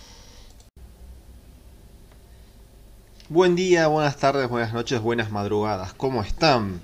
Buen 3.28 3.54
día, 3.56 3.86
buenas 3.88 4.16
tardes, 4.16 4.48
buenas 4.48 4.72
noches, 4.72 5.00
buenas 5.02 5.30
madrugadas. 5.30 5.92
¿Cómo 5.92 6.22
están? 6.22 6.80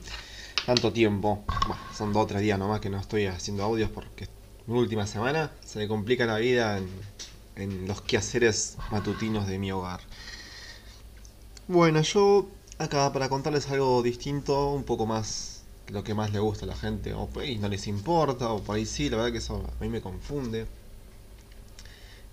Tanto 0.67 0.93
tiempo. 0.93 1.43
Son 1.97 2.13
dos 2.13 2.25
o 2.25 2.27
tres 2.27 2.43
días 2.43 2.59
nomás 2.59 2.81
que 2.81 2.91
no 2.91 3.01
estoy 3.01 3.27
haciendo 3.27 3.65
audios 3.65 3.91
porque 3.91 4.29
última 4.75 5.07
semana 5.07 5.53
se 5.65 5.79
me 5.79 5.89
complica 5.89 6.27
la 6.27 6.39
vida 6.39 6.79
en, 6.79 6.89
en 7.57 7.87
los 7.89 8.01
quehaceres 8.03 8.77
matutinos 8.91 9.47
de 9.47 9.59
mi 9.59 9.73
hogar. 9.73 10.01
Bueno, 11.69 12.01
yo 12.03 12.49
acá 12.79 13.13
para 13.13 13.29
contarles 13.29 13.69
algo 13.71 14.03
distinto, 14.03 14.73
un 14.73 14.85
poco 14.85 15.07
más 15.07 15.57
lo 15.89 16.03
que 16.05 16.15
más 16.15 16.33
le 16.33 16.41
gusta 16.41 16.65
a 16.65 16.69
la 16.69 16.77
gente, 16.77 17.15
o 17.15 17.29
no 17.61 17.69
les 17.69 17.87
importa, 17.87 18.51
o 18.51 18.63
por 18.63 18.77
ahí 18.77 18.87
sí, 18.87 19.09
la 19.09 19.19
verdad 19.19 19.33
que 19.33 19.39
eso 19.39 19.65
a 19.79 19.83
mí 19.83 19.89
me 19.89 20.01
confunde. 20.01 20.67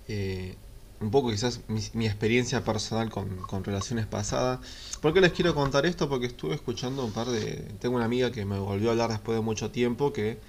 Eh, 0.07 0.55
un 0.99 1.11
poco 1.11 1.31
quizás 1.31 1.61
mi, 1.67 2.05
experiencia 2.05 2.63
personal 2.63 3.09
con, 3.09 3.63
relaciones 3.63 4.05
pasadas. 4.05 4.59
¿Por 5.01 5.13
qué 5.13 5.21
les 5.21 5.33
quiero 5.33 5.53
contar 5.53 5.85
esto? 5.85 6.07
Porque 6.09 6.27
estuve 6.27 6.55
escuchando 6.55 7.03
un 7.05 7.11
par 7.11 7.27
de... 7.27 7.55
Tengo 7.79 7.95
una 7.97 8.05
amiga 8.05 8.31
que 8.31 8.45
me 8.45 8.57
volvió 8.57 8.89
a 8.89 8.91
hablar 8.93 9.09
después 9.11 9.37
de 9.37 9.41
mucho 9.41 9.69
tiempo 9.69 10.13
que 10.13 10.39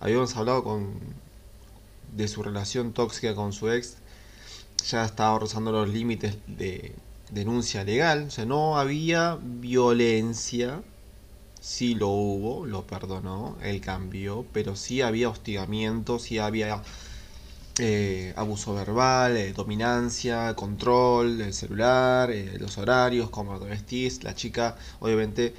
habíamos 0.00 0.36
hablado 0.36 0.64
con 0.64 0.98
de 2.16 2.28
su 2.28 2.42
relación 2.42 2.92
tóxica 2.92 3.34
con 3.34 3.52
su 3.52 3.70
ex. 3.70 3.96
Ya 4.88 5.04
estaba 5.04 5.38
rozando 5.38 5.72
los 5.72 5.88
límites 5.88 6.36
de 6.46 6.94
denuncia 7.30 7.84
legal. 7.84 8.24
O 8.28 8.30
sea, 8.30 8.44
no 8.46 8.78
había 8.78 9.38
violencia. 9.40 10.82
Sí 11.60 11.94
lo 11.94 12.08
hubo, 12.08 12.64
lo 12.64 12.86
perdonó, 12.86 13.58
él 13.62 13.82
cambió, 13.82 14.46
pero 14.50 14.76
sí 14.76 15.02
había 15.02 15.28
hostigamiento, 15.28 16.18
sí 16.18 16.38
había 16.38 16.82
eh, 17.78 18.32
abuso 18.36 18.74
verbal, 18.74 19.36
eh, 19.36 19.52
dominancia, 19.52 20.54
control 20.54 21.36
del 21.36 21.52
celular, 21.52 22.30
eh, 22.30 22.56
los 22.58 22.78
horarios, 22.78 23.28
cómo 23.28 23.54
lo 23.54 23.66
vestís. 23.66 24.24
La 24.24 24.34
chica 24.34 24.76
obviamente 25.00 25.54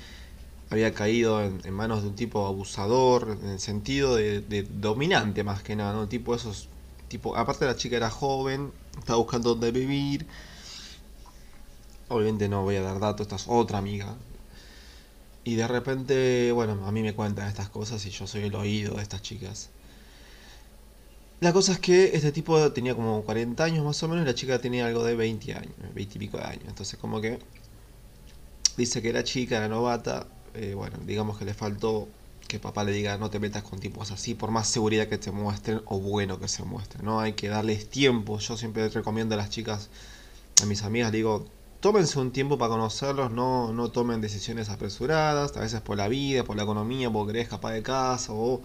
había 0.71 0.93
caído 0.93 1.43
en, 1.43 1.73
manos 1.73 2.01
de 2.01 2.07
un 2.07 2.15
tipo 2.15 2.47
abusador, 2.47 3.37
en 3.43 3.49
el 3.49 3.59
sentido 3.59 4.15
de, 4.15 4.65
dominante 4.79 5.43
más 5.43 5.61
que 5.61 5.75
nada, 5.75 5.91
¿no? 5.91 6.07
Tipo 6.07 6.33
esos, 6.33 6.69
tipo, 7.09 7.35
aparte 7.35 7.65
la 7.65 7.75
chica 7.75 7.97
era 7.97 8.09
joven, 8.09 8.71
estaba 8.97 9.17
buscando 9.19 9.49
dónde 9.49 9.71
vivir. 9.71 10.25
Obviamente 12.07 12.47
no 12.47 12.63
voy 12.63 12.77
a 12.77 12.81
dar 12.81 12.99
datos, 13.01 13.25
esta 13.25 13.35
es 13.35 13.45
otra 13.47 13.79
amiga. 13.79 14.15
Y 15.43 15.55
de 15.55 15.67
repente, 15.67 16.53
bueno, 16.53 16.85
a 16.87 16.91
mí 16.93 17.01
me 17.03 17.13
cuentan 17.13 17.49
estas 17.49 17.67
cosas 17.69 18.05
y 18.05 18.09
yo 18.09 18.25
soy 18.25 18.43
el 18.43 18.55
oído 18.55 18.95
de 18.95 19.03
estas 19.03 19.21
chicas. 19.21 19.71
La 21.41 21.51
cosa 21.51 21.73
es 21.73 21.79
que 21.79 22.11
este 22.13 22.31
tipo 22.31 22.71
tenía 22.71 22.95
como 22.95 23.23
40 23.23 23.61
años 23.61 23.83
más 23.83 24.01
o 24.03 24.07
menos 24.07 24.23
y 24.23 24.27
la 24.27 24.35
chica 24.35 24.61
tenía 24.61 24.87
algo 24.87 25.03
de 25.03 25.15
20 25.15 25.53
años, 25.53 25.73
20 25.93 26.15
y 26.15 26.19
pico 26.19 26.37
de 26.37 26.43
años. 26.45 26.65
Entonces 26.67 26.97
como 26.97 27.19
que 27.19 27.39
dice 28.77 29.01
que 29.01 29.09
era 29.09 29.23
chica, 29.23 29.57
era 29.57 29.67
novata, 29.67 30.27
eh, 30.53 30.73
bueno, 30.75 30.97
digamos 31.05 31.37
que 31.37 31.45
le 31.45 31.53
faltó 31.53 32.07
que 32.47 32.59
papá 32.59 32.83
le 32.83 32.91
diga 32.91 33.17
no 33.17 33.29
te 33.29 33.39
metas 33.39 33.63
con 33.63 33.79
tipos 33.79 34.11
así, 34.11 34.33
por 34.33 34.51
más 34.51 34.67
seguridad 34.67 35.07
que 35.07 35.17
te 35.17 35.31
muestren 35.31 35.81
o 35.85 35.99
bueno 35.99 36.39
que 36.39 36.47
se 36.47 36.63
muestren, 36.63 37.05
¿no? 37.05 37.21
Hay 37.21 37.33
que 37.33 37.47
darles 37.47 37.89
tiempo. 37.89 38.39
Yo 38.39 38.57
siempre 38.57 38.89
recomiendo 38.89 39.35
a 39.35 39.37
las 39.37 39.49
chicas, 39.49 39.89
a 40.61 40.65
mis 40.65 40.83
amigas, 40.83 41.11
digo, 41.11 41.45
tómense 41.79 42.19
un 42.19 42.31
tiempo 42.31 42.57
para 42.57 42.71
conocerlos, 42.71 43.31
no, 43.31 43.71
no 43.73 43.89
tomen 43.91 44.21
decisiones 44.21 44.69
apresuradas, 44.69 45.55
a 45.55 45.61
veces 45.61 45.81
por 45.81 45.97
la 45.97 46.07
vida, 46.09 46.43
por 46.43 46.57
la 46.57 46.63
economía, 46.63 47.09
porque 47.09 47.33
querés 47.33 47.45
escapar 47.45 47.73
de 47.73 47.83
casa 47.83 48.33
o 48.33 48.61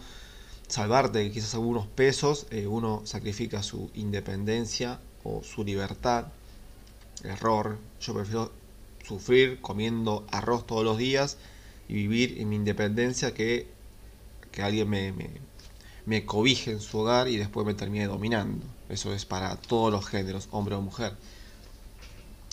salvarte 0.68 1.30
quizás 1.30 1.54
algunos 1.54 1.86
pesos, 1.86 2.46
eh, 2.50 2.66
uno 2.66 3.02
sacrifica 3.04 3.62
su 3.62 3.90
independencia 3.94 4.98
o 5.22 5.42
su 5.42 5.64
libertad. 5.64 6.26
Error. 7.24 7.78
Yo 8.00 8.14
prefiero 8.14 8.52
sufrir 9.06 9.60
comiendo 9.60 10.26
arroz 10.30 10.66
todos 10.66 10.84
los 10.84 10.98
días 10.98 11.38
y 11.88 11.94
vivir 11.94 12.38
en 12.40 12.48
mi 12.48 12.56
independencia 12.56 13.34
que, 13.34 13.68
que 14.52 14.62
alguien 14.62 14.88
me, 14.88 15.14
me, 16.06 16.24
cobije 16.24 16.70
en 16.70 16.80
su 16.80 16.98
hogar 16.98 17.28
y 17.28 17.36
después 17.36 17.66
me 17.66 17.74
termine 17.74 18.06
dominando. 18.06 18.66
Eso 18.88 19.14
es 19.14 19.24
para 19.24 19.56
todos 19.56 19.92
los 19.92 20.06
géneros, 20.06 20.48
hombre 20.50 20.74
o 20.74 20.80
mujer. 20.80 21.14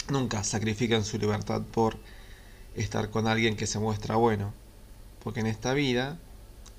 Nunca 0.09 0.43
sacrifican 0.43 1.05
su 1.05 1.17
libertad 1.17 1.61
por 1.61 1.97
estar 2.75 3.09
con 3.09 3.27
alguien 3.27 3.55
que 3.55 3.67
se 3.67 3.79
muestra 3.79 4.15
bueno. 4.15 4.53
Porque 5.23 5.39
en 5.39 5.47
esta 5.47 5.73
vida 5.73 6.19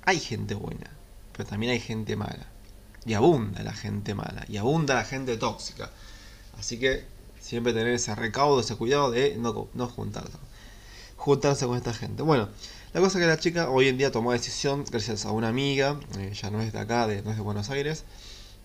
hay 0.05 0.19
gente 0.19 0.53
buena 0.53 0.95
pero 1.35 1.49
también 1.49 1.73
hay 1.73 1.79
gente 1.79 2.15
mala. 2.15 2.47
Y 3.05 3.13
abunda 3.13 3.61
la 3.63 3.73
gente 3.73 4.15
mala, 4.15 4.45
y 4.47 4.57
abunda 4.57 4.95
la 4.95 5.03
gente 5.03 5.37
tóxica. 5.37 5.91
Así 6.57 6.79
que 6.79 7.03
siempre 7.39 7.73
tener 7.73 7.93
ese 7.93 8.15
recaudo, 8.15 8.61
ese 8.61 8.75
cuidado 8.75 9.11
de 9.11 9.35
no, 9.37 9.67
no 9.73 9.87
juntarse. 9.87 10.37
Juntarse 11.25 11.65
con 11.65 11.75
esta 11.75 11.91
gente. 11.91 12.21
Bueno, 12.21 12.49
la 12.93 13.01
cosa 13.01 13.17
es 13.17 13.23
que 13.23 13.27
la 13.27 13.39
chica 13.39 13.71
hoy 13.71 13.87
en 13.87 13.97
día 13.97 14.11
tomó 14.11 14.31
decisión 14.31 14.85
gracias 14.87 15.25
a 15.25 15.31
una 15.31 15.47
amiga, 15.47 15.99
eh, 16.19 16.31
ya 16.39 16.51
no 16.51 16.61
es 16.61 16.71
de 16.71 16.77
acá, 16.77 17.07
de, 17.07 17.23
no 17.23 17.31
es 17.31 17.37
de 17.37 17.41
Buenos 17.41 17.71
Aires, 17.71 18.03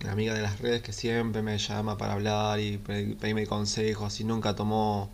una 0.03 0.13
amiga 0.13 0.35
de 0.35 0.43
las 0.43 0.59
redes 0.59 0.83
que 0.83 0.93
siempre 0.93 1.41
me 1.41 1.57
llama 1.57 1.97
para 1.97 2.13
hablar 2.13 2.61
y 2.61 2.77
pedirme 2.77 3.47
consejos 3.47 4.21
y 4.21 4.25
nunca 4.25 4.55
tomó 4.57 5.09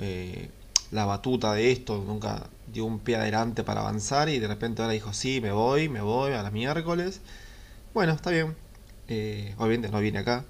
eh, 0.00 0.50
la 0.90 1.04
batuta 1.04 1.52
de 1.52 1.70
esto, 1.70 2.02
nunca 2.04 2.48
dio 2.66 2.84
un 2.84 2.98
pie 2.98 3.14
adelante 3.14 3.62
para 3.62 3.82
avanzar 3.82 4.28
y 4.28 4.40
de 4.40 4.48
repente 4.48 4.82
ahora 4.82 4.92
dijo, 4.92 5.12
sí, 5.12 5.40
me 5.40 5.52
voy, 5.52 5.88
me 5.88 6.00
voy 6.00 6.32
a 6.32 6.42
la 6.42 6.50
miércoles. 6.50 7.20
Bueno, 7.94 8.12
está 8.12 8.30
bien. 8.30 8.56
Eh, 9.06 9.54
obviamente 9.58 9.88
no 9.88 10.00
viene 10.00 10.18
acá. 10.18 10.44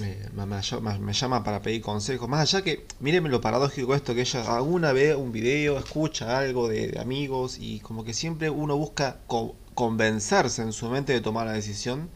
Eh, 0.00 0.30
me, 0.32 1.12
llama 1.12 1.44
para 1.44 1.60
pedir 1.60 1.82
consejos. 1.82 2.26
Más 2.28 2.40
allá 2.40 2.64
que, 2.64 2.86
mírenme 3.00 3.28
lo 3.28 3.42
paradójico 3.42 3.94
esto, 3.94 4.14
que 4.14 4.22
ella 4.22 4.56
alguna 4.56 4.92
ve 4.92 5.14
un 5.14 5.32
video, 5.32 5.78
escucha 5.78 6.38
algo 6.38 6.68
de, 6.68 6.98
amigos 6.98 7.58
y 7.60 7.80
como 7.80 8.02
que 8.02 8.14
siempre 8.14 8.48
uno 8.48 8.76
busca 8.76 9.18
convencerse 9.74 10.62
en 10.62 10.72
su 10.72 10.88
mente 10.88 11.12
de 11.12 11.20
tomar 11.20 11.46
la 11.46 11.52
decisión 11.52 12.08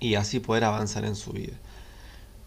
y 0.00 0.16
así 0.16 0.40
poder 0.40 0.64
avanzar 0.64 1.04
en 1.04 1.14
su 1.14 1.32
vida. 1.32 1.52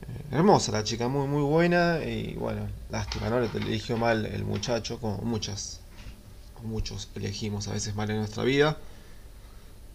Eh, 0.02 0.36
hermosa 0.36 0.74
la 0.74 0.84
chica, 0.84 1.08
muy 1.08 1.28
muy 1.28 1.44
buena 1.44 2.04
y 2.04 2.36
bueno, 2.36 2.68
lástima, 2.90 3.30
¿no? 3.30 3.40
Le 3.40 3.48
eligió 3.48 3.98
mal 3.98 4.26
el 4.26 4.44
muchacho, 4.44 5.00
como 5.00 5.18
muchas, 5.20 5.80
muchos 6.62 7.10
elegimos 7.16 7.70
a 7.70 7.74
veces 7.74 7.96
mal 7.96 8.10
en 8.10 8.18
nuestra 8.18 8.44
vida. 8.44 8.78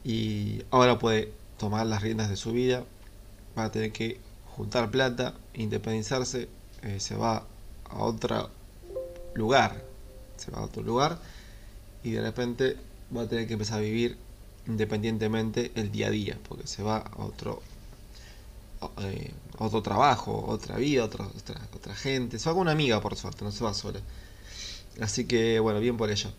Y 0.02 0.62
ahora 0.70 0.98
puede 0.98 1.32
tomar 1.58 1.86
las 1.86 2.00
riendas 2.02 2.30
de 2.30 2.36
su 2.36 2.52
vida, 2.52 2.84
va 3.56 3.64
a 3.64 3.72
tener 3.72 3.92
que 3.92 4.18
juntar 4.56 4.90
plata, 4.90 5.34
independizarse, 5.54 6.48
eh, 6.82 7.00
se 7.00 7.16
va 7.16 7.44
a 7.88 7.98
otro 8.02 8.50
lugar, 9.34 9.82
se 10.36 10.50
va 10.50 10.58
a 10.58 10.64
otro 10.64 10.82
lugar 10.82 11.18
y 12.02 12.12
de 12.12 12.22
repente 12.22 12.76
va 13.14 13.22
a 13.22 13.28
tener 13.28 13.46
que 13.46 13.54
empezar 13.54 13.78
a 13.78 13.82
vivir 13.82 14.16
independientemente 14.66 15.72
el 15.74 15.92
día 15.92 16.08
a 16.08 16.10
día, 16.10 16.38
porque 16.48 16.66
se 16.66 16.82
va 16.82 16.98
a 16.98 17.22
otro 17.22 17.62
eh, 19.00 19.32
otro 19.58 19.82
trabajo, 19.82 20.44
otra 20.46 20.76
vida, 20.76 21.04
otra, 21.04 21.26
otra, 21.74 21.94
gente. 21.94 22.38
Se 22.38 22.48
va 22.48 22.54
con 22.54 22.62
una 22.62 22.72
amiga, 22.72 23.00
por 23.00 23.16
suerte, 23.16 23.44
no 23.44 23.50
se 23.50 23.64
va 23.64 23.72
sola. 23.72 24.00
Así 25.00 25.26
que, 25.26 25.60
bueno, 25.60 25.80
bien 25.80 25.96
por 25.96 26.10
ella. 26.10 26.30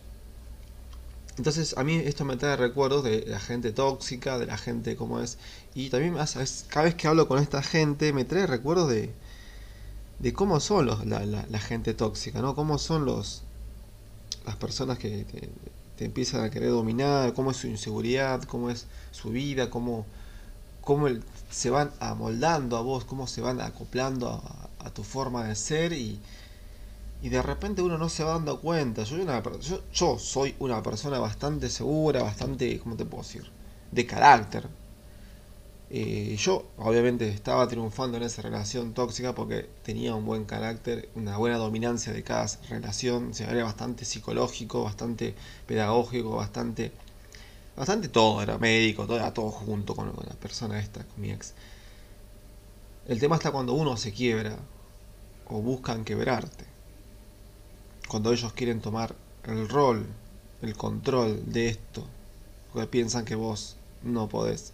Entonces, 1.37 1.75
a 1.77 1.83
mí 1.83 1.95
esto 1.95 2.25
me 2.25 2.35
trae 2.35 2.55
recuerdos 2.57 3.03
de 3.03 3.25
la 3.27 3.39
gente 3.39 3.71
tóxica, 3.71 4.39
de 4.39 4.47
la 4.47 4.57
gente 4.57 4.95
como 4.95 5.19
es. 5.19 5.37
Y 5.75 5.89
también, 5.89 6.15
cada 6.69 6.85
vez 6.85 6.95
que 6.95 7.07
hablo 7.07 7.27
con 7.27 7.39
esta 7.39 7.61
gente, 7.61 8.11
me 8.11 8.25
trae 8.25 8.47
recuerdos 8.47 8.89
de, 8.89 9.13
de 10.19 10.33
cómo 10.33 10.59
son 10.59 10.87
los, 10.87 11.05
la, 11.05 11.25
la, 11.25 11.59
gente 11.59 11.93
tóxica, 11.93 12.41
¿no? 12.41 12.55
Cómo 12.55 12.79
son 12.79 13.05
los 13.05 13.43
las 14.45 14.55
personas 14.55 14.97
que 14.97 15.25
te, 15.97 16.05
empiezan 16.05 16.43
a 16.43 16.49
querer 16.49 16.69
dominar, 16.69 17.33
cómo 17.33 17.51
es 17.51 17.57
su 17.57 17.67
inseguridad, 17.67 18.43
cómo 18.43 18.69
es 18.69 18.87
su 19.11 19.29
vida, 19.29 19.69
cómo 19.69 20.05
cómo 20.81 21.07
se 21.51 21.69
van 21.69 21.91
amoldando 21.99 22.77
a 22.77 22.81
vos, 22.81 23.03
cómo 23.03 23.27
se 23.27 23.41
van 23.41 23.59
acoplando 23.59 24.41
a, 24.79 24.89
tu 24.91 25.03
forma 25.03 25.43
de 25.43 25.55
ser 25.55 25.91
y, 25.91 26.17
y, 27.21 27.29
de 27.29 27.41
repente 27.41 27.81
uno 27.81 27.97
no 27.97 28.09
se 28.09 28.23
va 28.23 28.33
dando 28.33 28.59
cuenta. 28.59 29.03
Yo, 29.03 29.17
yo, 29.93 30.19
soy 30.19 30.55
una 30.59 30.81
persona 30.83 31.19
bastante 31.19 31.69
segura, 31.69 32.23
bastante, 32.23 32.79
¿cómo 32.79 32.95
te 32.95 33.05
puedo 33.05 33.23
decir? 33.23 33.49
De 33.91 34.05
carácter. 34.05 34.67
Eh, 35.89 36.35
yo 36.37 36.65
obviamente 36.77 37.29
estaba 37.29 37.67
triunfando 37.67 38.17
en 38.17 38.23
esa 38.23 38.41
relación 38.41 38.93
tóxica 38.93 39.33
porque 39.33 39.69
tenía 39.83 40.15
un 40.15 40.25
buen 40.25 40.43
carácter, 40.45 41.09
una 41.15 41.37
buena 41.37 41.57
dominancia 41.57 42.11
de 42.11 42.23
cada 42.23 42.45
relación, 42.69 43.33
se 43.33 43.45
era 43.45 43.63
bastante 43.63 44.03
psicológico, 44.03 44.83
bastante 44.83 45.33
pedagógico, 45.65 46.35
bastante 46.35 46.91
Bastante 47.77 48.07
todo, 48.09 48.41
era 48.41 48.57
médico, 48.57 49.05
todo, 49.05 49.17
era 49.17 49.31
todo 49.31 49.51
junto 49.51 49.95
con, 49.95 50.07
la 50.07 50.33
persona 50.33 50.79
esta, 50.79 51.03
con 51.03 51.21
mi 51.21 51.29
ex. 51.29 51.53
El 53.05 53.19
tema 53.19 53.35
está 53.35 53.51
cuando 53.51 53.73
uno 53.73 53.95
se 53.97 54.11
quiebra 54.11 54.57
o 55.45 55.61
buscan 55.61 56.03
quebrarte. 56.03 56.65
Cuando 58.07 58.31
ellos 58.31 58.53
quieren 58.53 58.81
tomar 58.81 59.15
el 59.45 59.67
rol, 59.67 60.05
el 60.61 60.75
control 60.75 61.41
de 61.51 61.69
esto, 61.69 62.05
porque 62.71 62.87
piensan 62.87 63.25
que 63.25 63.35
vos 63.35 63.75
no 64.03 64.29
podés. 64.29 64.73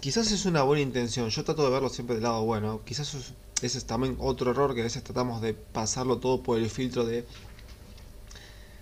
quizás 0.00 0.30
es 0.30 0.46
una 0.46 0.62
buena 0.62 0.82
intención, 0.82 1.28
yo 1.30 1.44
trato 1.44 1.64
de 1.64 1.70
verlo 1.70 1.88
siempre 1.88 2.14
del 2.14 2.24
lado 2.24 2.44
bueno, 2.44 2.80
quizás 2.84 3.14
ese 3.62 3.78
es 3.78 3.84
también 3.84 4.16
otro 4.20 4.50
error 4.52 4.74
que 4.74 4.80
a 4.80 4.84
veces 4.84 5.02
tratamos 5.02 5.40
de 5.40 5.54
pasarlo 5.54 6.18
todo 6.18 6.42
por 6.42 6.58
el 6.58 6.70
filtro 6.70 7.04
de 7.04 7.26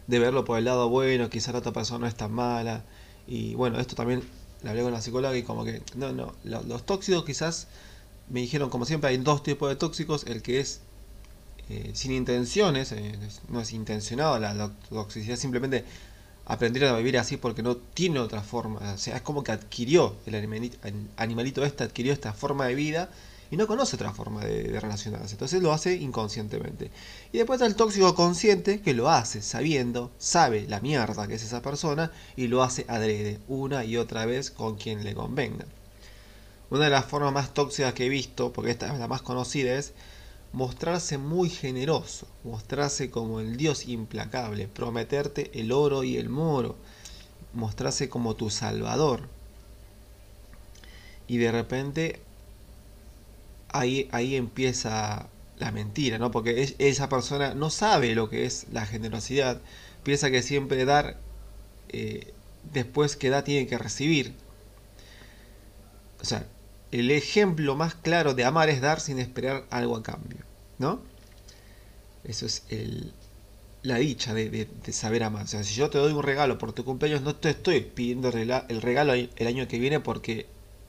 de 0.07 0.19
verlo 0.19 0.45
por 0.45 0.59
el 0.59 0.65
lado 0.65 0.89
bueno, 0.89 1.29
quizá 1.31 1.53
la 1.53 1.59
otra 1.59 1.73
persona 1.73 2.01
no 2.01 2.07
es 2.07 2.15
tan 2.15 2.33
mala. 2.33 2.85
Y 3.27 3.55
bueno, 3.55 3.81
esto 3.81 3.97
también 3.97 4.23
lo 4.63 4.71
hablé 4.71 4.83
con 4.83 4.93
la 4.93 5.03
psicóloga 5.03 5.37
y 5.37 5.43
como 5.43 5.65
que, 5.65 5.83
no, 5.95 6.13
no, 6.13 6.35
los, 6.45 6.87
tóxicos 6.87 7.25
quizás 7.25 7.69
me 8.29 8.41
dijeron, 8.41 8.71
como 8.71 8.85
siempre, 8.85 9.11
hay 9.11 9.19
dos 9.19 9.43
tipos 9.43 9.69
de 9.69 9.77
tóxicos, 9.77 10.25
el 10.27 10.43
que 10.43 10.61
es 10.61 10.81
eh, 11.69 11.91
sin 11.95 12.13
intenciones, 12.13 12.93
eh, 12.93 13.19
no 13.49 13.61
es 13.61 13.73
intencionado 13.73 14.39
la, 14.39 14.71
toxicidad, 14.89 15.37
simplemente 15.37 15.85
aprendieron 16.45 16.95
a 16.95 16.99
vivir 16.99 17.19
así 17.19 17.37
porque 17.37 17.63
no 17.63 17.77
tiene 17.77 18.21
otra 18.21 18.41
forma, 18.43 18.79
o 18.95 18.99
sea, 18.99 19.17
es 19.17 19.23
como 19.23 19.43
que 19.43 19.51
adquirió, 19.51 20.15
el 20.27 20.37
animalito, 21.17 21.65
este 21.65 21.83
adquirió 21.83 22.13
esta 22.13 22.33
forma 22.33 22.67
de 22.67 22.77
vida 22.77 23.11
y 23.51 23.57
no 23.57 23.67
conoce 23.67 23.97
otra 23.97 24.13
forma 24.13 24.45
de, 24.45 24.79
relacionarse. 24.79 25.33
Entonces 25.33 25.61
lo 25.61 25.73
hace 25.73 25.95
inconscientemente. 25.95 26.93
Y 27.33 27.39
después 27.39 27.59
está 27.59 27.67
el 27.67 27.75
tóxico 27.75 28.15
consciente 28.15 28.81
que 28.81 28.95
lo 28.95 29.11
hace 29.11 29.43
sabiendo, 29.43 30.13
sabe 30.19 30.67
la 30.69 30.81
mierda 30.81 31.27
que 31.27 31.35
es 31.35 31.43
esa 31.43 31.63
persona 31.63 32.13
y 32.37 32.47
lo 32.47 32.63
hace 32.63 32.85
adrede 32.89 33.41
una 33.49 33.85
y 33.85 33.97
otra 33.97 34.25
vez 34.25 34.53
con 34.53 34.77
quien 34.77 35.03
le 35.03 35.15
convenga. 35.15 35.65
Una 36.71 36.85
de 36.85 36.91
las 36.91 37.07
formas 37.07 37.33
más 37.33 37.55
tóxicas 37.55 37.93
que 37.95 38.07
he 38.07 38.09
visto, 38.09 38.53
porque 38.53 38.71
esta 38.71 38.93
es 38.93 38.99
la 38.99 39.09
más 39.09 39.23
conocida, 39.23 39.77
es 39.77 39.93
mostrarse 40.57 41.19
muy 41.19 41.51
generoso, 41.51 42.27
mostrarse 42.43 43.11
como 43.11 43.41
el 43.41 43.59
dios 43.59 43.87
implacable, 43.89 44.69
prometerte 44.69 45.51
el 45.53 45.71
oro 45.71 46.03
y 46.03 46.17
el 46.17 46.31
moro, 46.31 46.77
mostrarse 47.53 48.09
como 48.09 48.37
tu 48.37 48.49
salvador. 48.49 49.29
Y 51.29 51.37
de 51.37 51.53
repente 51.53 52.21
ahí, 53.69 54.09
ahí 54.13 54.35
empieza 54.35 55.29
la 55.59 55.73
mentira, 55.73 56.17
¿no? 56.17 56.31
Porque 56.31 56.75
esa 56.79 57.11
persona 57.11 57.53
no 57.53 57.69
sabe 57.69 58.15
lo 58.15 58.31
que 58.31 58.47
es 58.47 58.67
la 58.73 58.87
generosidad, 58.87 59.61
piensa 60.05 60.31
que 60.31 60.41
siempre 60.43 60.87
dar, 60.87 61.19
eh, 61.91 62.33
después 62.73 63.17
que 63.17 63.29
da 63.29 63.45
tiene 63.45 63.67
que 63.67 63.77
recibir. 63.77 64.35
O 66.23 66.25
sea, 66.25 66.47
el 66.93 67.11
ejemplo 67.11 67.77
más 67.77 67.95
claro 67.95 68.35
de 68.35 68.45
amar 68.45 68.69
es 68.69 68.81
dar 68.81 69.01
sin 69.01 69.19
esperar 69.19 69.65
algo 69.71 69.97
a 69.97 70.03
cambio, 70.03 70.39
¿no? 70.79 71.01
Eso 72.25 72.47
es 72.47 72.65
el, 72.71 73.13
la 73.83 73.97
dicha 73.97 74.35
de, 74.35 74.69
saber 74.91 75.23
amar. 75.23 75.45
O 75.45 75.47
sea, 75.47 75.65
si 75.65 75.75
yo 75.75 75.91
te 75.91 75.99
doy 75.99 76.13
un 76.13 76.23
regalo 76.23 76.59
por 76.59 76.73
tu 76.73 76.85
cumpleaños, 76.85 77.23
no 77.23 77.37
te 77.37 77.51
estoy 77.51 77.81
pidiendo 77.81 78.29
el 78.31 78.83
regalo 78.83 79.15
el 79.15 79.47
año 79.47 79.69
que 79.69 79.79
viene 79.79 80.01
porque 80.01 80.47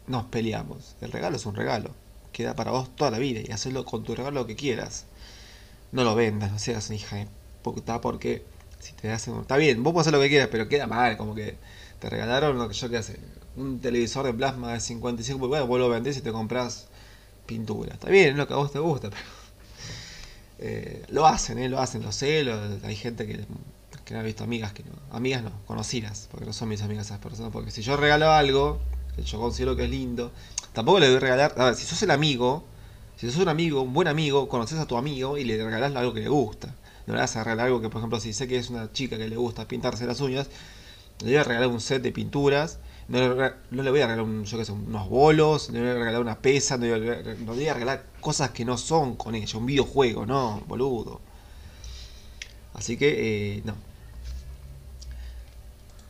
nos 0.08 0.26
peleamos. 0.26 0.96
El 1.02 1.12
regalo 1.12 1.38
es 1.38 1.46
un 1.46 1.56
regalo 1.56 1.92
queda 2.38 2.56
para 2.56 2.70
vos 2.70 2.96
toda 2.96 3.10
la 3.10 3.18
vida 3.18 3.42
y 3.44 3.52
hacerlo 3.52 3.84
con 3.84 4.04
tu 4.04 4.14
regalo 4.14 4.42
lo 4.42 4.48
que 4.48 4.56
quieras. 4.56 5.06
No 5.92 6.04
lo 6.04 6.14
vendas, 6.14 6.52
no 6.52 6.60
seas 6.60 6.88
una 6.90 6.96
hija 6.96 7.16
de 7.16 7.28
porque 8.02 8.44
si 8.80 8.94
te 8.94 9.12
hacen... 9.12 9.40
Está 9.40 9.58
bien, 9.58 9.82
vos 9.82 9.92
puedes 9.92 10.08
hacer 10.08 10.14
lo 10.14 10.22
que 10.22 10.30
quieras, 10.30 10.50
pero 10.52 10.70
queda 10.70 10.86
mal, 10.86 11.18
como 11.18 11.34
que 11.34 11.56
te 12.00 12.10
regalaron 12.10 12.60
lo 12.60 12.70
que 12.70 12.76
yo 12.76 12.90
que 12.90 12.98
hace. 12.98 13.18
Un 13.58 13.80
televisor 13.80 14.26
de 14.26 14.34
plasma 14.34 14.74
de 14.74 14.80
55 14.80 15.40
pulgadas, 15.40 15.68
vos 15.68 15.80
lo 15.80 15.90
vendés 15.90 16.18
y 16.18 16.22
te 16.22 16.32
compras 16.32 16.88
pintura. 17.46 17.94
Está 17.94 18.10
bien, 18.10 18.30
es 18.30 18.36
lo 18.36 18.48
que 18.48 18.54
a 18.54 18.58
vos 18.58 18.72
te 18.72 18.80
gusta, 18.80 19.10
pero... 19.12 19.24
Eh, 20.60 21.04
lo 21.10 21.28
hacen, 21.28 21.60
¿eh? 21.60 21.70
lo 21.70 21.80
hacen, 21.80 22.02
lo 22.02 22.12
sé, 22.12 22.44
hay 22.84 22.96
gente 22.96 23.28
que, 23.28 23.46
que 24.06 24.14
no 24.16 24.22
ha 24.22 24.24
visto 24.24 24.44
amigas 24.44 24.74
que 24.74 24.82
no, 24.84 24.92
amigas 25.12 25.44
no, 25.44 25.52
conocidas, 25.68 26.28
porque 26.32 26.48
no 26.48 26.54
son 26.54 26.70
mis 26.70 26.82
amigas 26.82 27.08
esas 27.08 27.20
personas, 27.20 27.52
porque 27.52 27.70
si 27.70 27.84
yo 27.84 27.96
regalo 27.96 28.32
algo, 28.32 28.80
que 29.16 29.22
yo 29.22 29.40
considero 29.40 29.76
que 29.76 29.84
es 29.84 29.90
lindo, 29.92 30.32
Tampoco 30.78 31.00
le 31.00 31.08
voy 31.08 31.18
a 31.18 31.20
regalar. 31.20 31.56
A 31.58 31.66
ver, 31.66 31.76
si 31.76 31.88
sos 31.88 32.04
el 32.04 32.12
amigo, 32.12 32.64
si 33.16 33.26
sos 33.32 33.42
un 33.42 33.50
amigo, 33.50 33.82
un 33.82 33.94
buen 33.94 34.08
amigo, 34.08 34.48
conoces 34.48 34.78
a 34.78 34.86
tu 34.86 34.96
amigo 34.96 35.36
y 35.40 35.44
le 35.44 35.58
regalás 35.58 35.96
algo 35.96 36.14
que 36.14 36.20
le 36.20 36.30
gusta. 36.30 36.68
No 37.08 37.16
le 37.16 37.22
vas 37.22 37.36
a 37.36 37.44
regalar 37.44 37.66
algo 37.66 37.82
que, 37.82 37.90
por 37.90 37.98
ejemplo, 37.98 38.20
si 38.20 38.32
sé 38.32 38.48
que 38.48 38.58
es 38.58 38.70
una 38.70 38.92
chica 38.92 39.18
que 39.18 39.28
le 39.28 39.38
gusta 39.38 39.68
pintarse 39.68 40.06
las 40.06 40.22
uñas, 40.22 40.50
le 41.22 41.26
voy 41.26 41.36
a 41.38 41.44
regalar 41.44 41.70
un 41.70 41.82
set 41.82 42.04
de 42.04 42.12
pinturas. 42.12 42.78
No 43.10 43.20
le, 43.20 43.90
voy 43.90 44.02
a 44.02 44.08
regalar 44.08 44.22
un, 44.22 44.44
yo 44.44 44.58
qué 44.58 44.66
sé, 44.66 44.74
unos 44.74 45.10
bolos, 45.10 45.70
no 45.70 45.76
le 45.76 45.82
voy 45.82 45.92
a 45.92 45.94
regalar 45.94 46.22
una 46.22 46.40
pesa, 46.40 46.78
no 46.78 46.86
le 46.86 47.36
voy 47.46 47.68
a, 47.68 47.74
regalar 47.74 48.06
cosas 48.20 48.52
que 48.52 48.66
no 48.66 48.78
son 48.78 49.16
con 49.16 49.34
ella, 49.34 49.58
un 49.58 49.66
videojuego, 49.66 50.26
no, 50.26 50.62
boludo. 50.68 51.22
Así 52.74 52.98
que, 52.98 53.56
eh, 53.58 53.62
no, 53.64 53.76